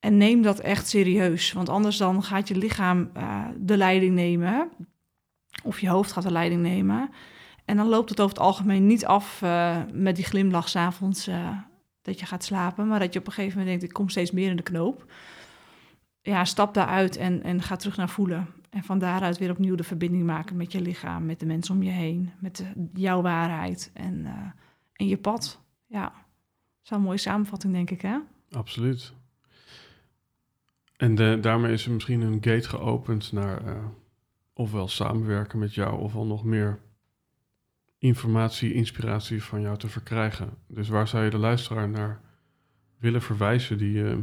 [0.00, 1.52] en neem dat echt serieus.
[1.52, 4.70] Want anders dan gaat je lichaam uh, de leiding nemen.
[5.62, 7.10] Of je hoofd gaat de leiding nemen.
[7.64, 11.30] En dan loopt het over het algemeen niet af uh, met die glimlach s'avonds
[12.02, 12.86] dat je gaat slapen.
[12.86, 15.12] Maar dat je op een gegeven moment denkt, ik kom steeds meer in de knoop.
[16.22, 18.48] Ja, stap daaruit en, en ga terug naar voelen.
[18.76, 21.82] En van daaruit weer opnieuw de verbinding maken met je lichaam, met de mensen om
[21.82, 24.30] je heen, met jouw waarheid en, uh,
[24.92, 25.60] en je pad.
[25.86, 26.12] Ja,
[26.82, 28.18] een mooie samenvatting, denk ik, hè?
[28.50, 29.12] Absoluut.
[30.96, 33.84] En de, daarmee is er misschien een gate geopend naar uh,
[34.52, 36.80] ofwel samenwerken met jou, ofwel nog meer
[37.98, 40.50] informatie, inspiratie van jou te verkrijgen.
[40.66, 42.20] Dus waar zou je de luisteraar naar
[42.98, 44.16] willen verwijzen die, uh,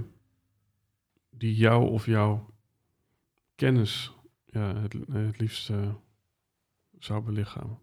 [1.30, 2.54] die jou of jouw
[3.56, 4.14] kennis
[4.54, 5.78] ja, het, het liefst uh,
[7.00, 7.78] zou belichamen?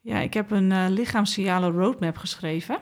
[0.00, 2.78] Ja, ik heb een uh, lichaamssignalen roadmap geschreven.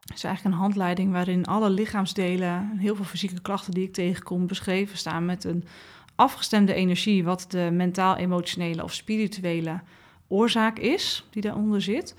[0.00, 4.46] Het is eigenlijk een handleiding waarin alle lichaamsdelen, heel veel fysieke klachten die ik tegenkom,
[4.46, 5.64] beschreven staan met een
[6.14, 9.80] afgestemde energie, wat de mentaal-emotionele of spirituele
[10.28, 12.14] oorzaak is die daaronder zit.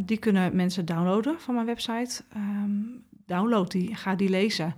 [0.00, 2.24] Die kunnen mensen downloaden van mijn website.
[2.36, 4.74] Um, download die, ga die lezen.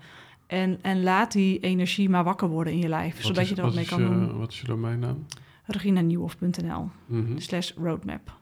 [0.49, 3.55] En, en laat die energie maar wakker worden in je lijf, wat zodat is, je
[3.55, 4.39] er wat mee kan doen.
[4.39, 5.27] Wat is je domeinnaam?
[5.69, 7.39] reginanieuwhof.nl Mm -hmm.
[7.39, 8.37] slash roadmap.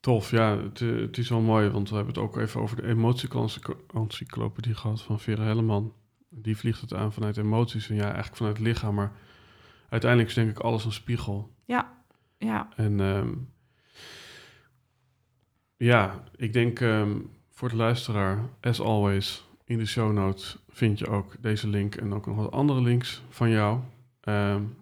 [0.00, 2.86] Tof, ja, het, het, is wel mooi, want we hebben het ook even over de
[2.86, 5.92] emotie-encyclopedie gehad van Vera Helleman.
[6.28, 9.12] Die vliegt het aan vanuit emoties en ja, eigenlijk vanuit het lichaam, maar
[9.88, 11.54] uiteindelijk is denk ik alles een spiegel.
[11.64, 11.92] Ja,
[12.38, 12.68] ja.
[12.76, 13.52] En um,
[15.76, 21.08] ja, ik denk um, voor de luisteraar, as always, in de show notes vind je
[21.08, 23.80] ook deze link en ook nog wat andere links van jou.
[24.28, 24.76] Um,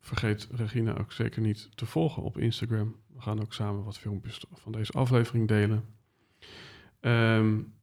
[0.00, 2.96] vergeet Regina ook zeker niet te volgen op Instagram.
[3.14, 5.84] We gaan ook samen wat filmpjes van deze aflevering delen.
[7.00, 7.74] Um,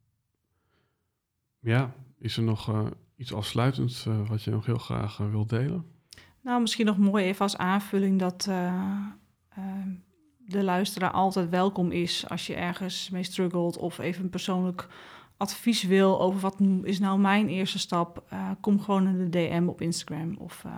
[1.59, 5.49] ja, is er nog uh, iets afsluitends uh, wat je nog heel graag uh, wilt
[5.49, 5.85] delen?
[6.41, 8.49] Nou, misschien nog mooi even als aanvulling dat
[10.37, 14.87] de luisteraar altijd welkom is als je ergens mee struggelt of even een persoonlijk
[15.41, 19.65] advies wil over wat is nou mijn eerste stap, uh, kom gewoon in de DM
[19.67, 20.71] op Instagram of uh,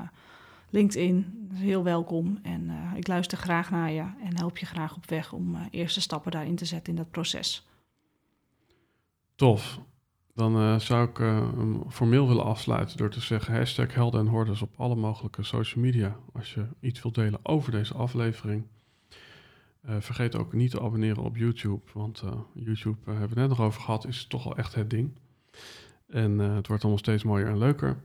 [0.70, 1.48] LinkedIn.
[1.54, 5.34] Heel welkom en uh, ik luister graag naar je en help je graag op weg
[5.34, 7.68] om eerste stappen daarin te zetten in dat proces.
[9.36, 9.80] Tof.
[10.36, 14.74] Dan zou ik hem formeel willen afsluiten door te zeggen hashtag helden en hordes op
[14.78, 16.16] alle mogelijke social media.
[16.34, 18.66] Als je iets wilt delen over deze aflevering.
[19.90, 23.50] Uh, vergeet ook niet te abonneren op YouTube, want uh, YouTube uh, hebben we net
[23.50, 25.12] nog over gehad, is toch wel echt het ding.
[26.08, 28.02] En het wordt allemaal steeds mooier en leuker.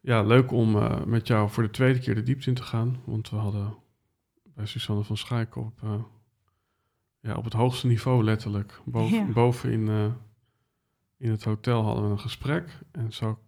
[0.00, 0.72] Ja, leuk om
[1.06, 3.74] met jou voor de tweede keer de diepte in te gaan, want we hadden
[4.42, 5.80] bij Susanne van Schaik op,
[7.20, 9.32] ja, op het hoogste niveau letterlijk, boven, ja.
[9.32, 10.14] boven in,
[11.16, 13.38] in het hotel hadden we een gesprek en zo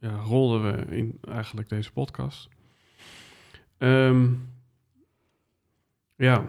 [0.00, 2.48] ja, rolden we in eigenlijk deze podcast.
[3.78, 4.48] Um,
[6.20, 6.44] ja,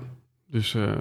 [0.47, 0.91] dus uh,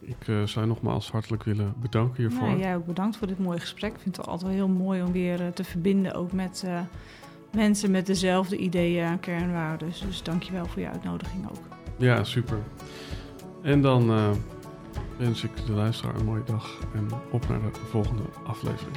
[0.00, 2.48] ik uh, zou nogmaals hartelijk willen bedanken hiervoor.
[2.48, 3.92] Nou, jij ook bedankt voor dit mooie gesprek.
[3.92, 6.64] Ik vind het altijd wel heel mooi om weer uh, te verbinden, ook met
[7.52, 9.88] mensen met dezelfde ideeën en kernwaarden.
[10.06, 11.62] Dus dank je wel voor je uitnodiging ook.
[11.98, 12.58] Ja, super.
[13.62, 14.34] En dan
[15.16, 18.96] wens ik de luisteraar een mooie dag en op naar de volgende aflevering.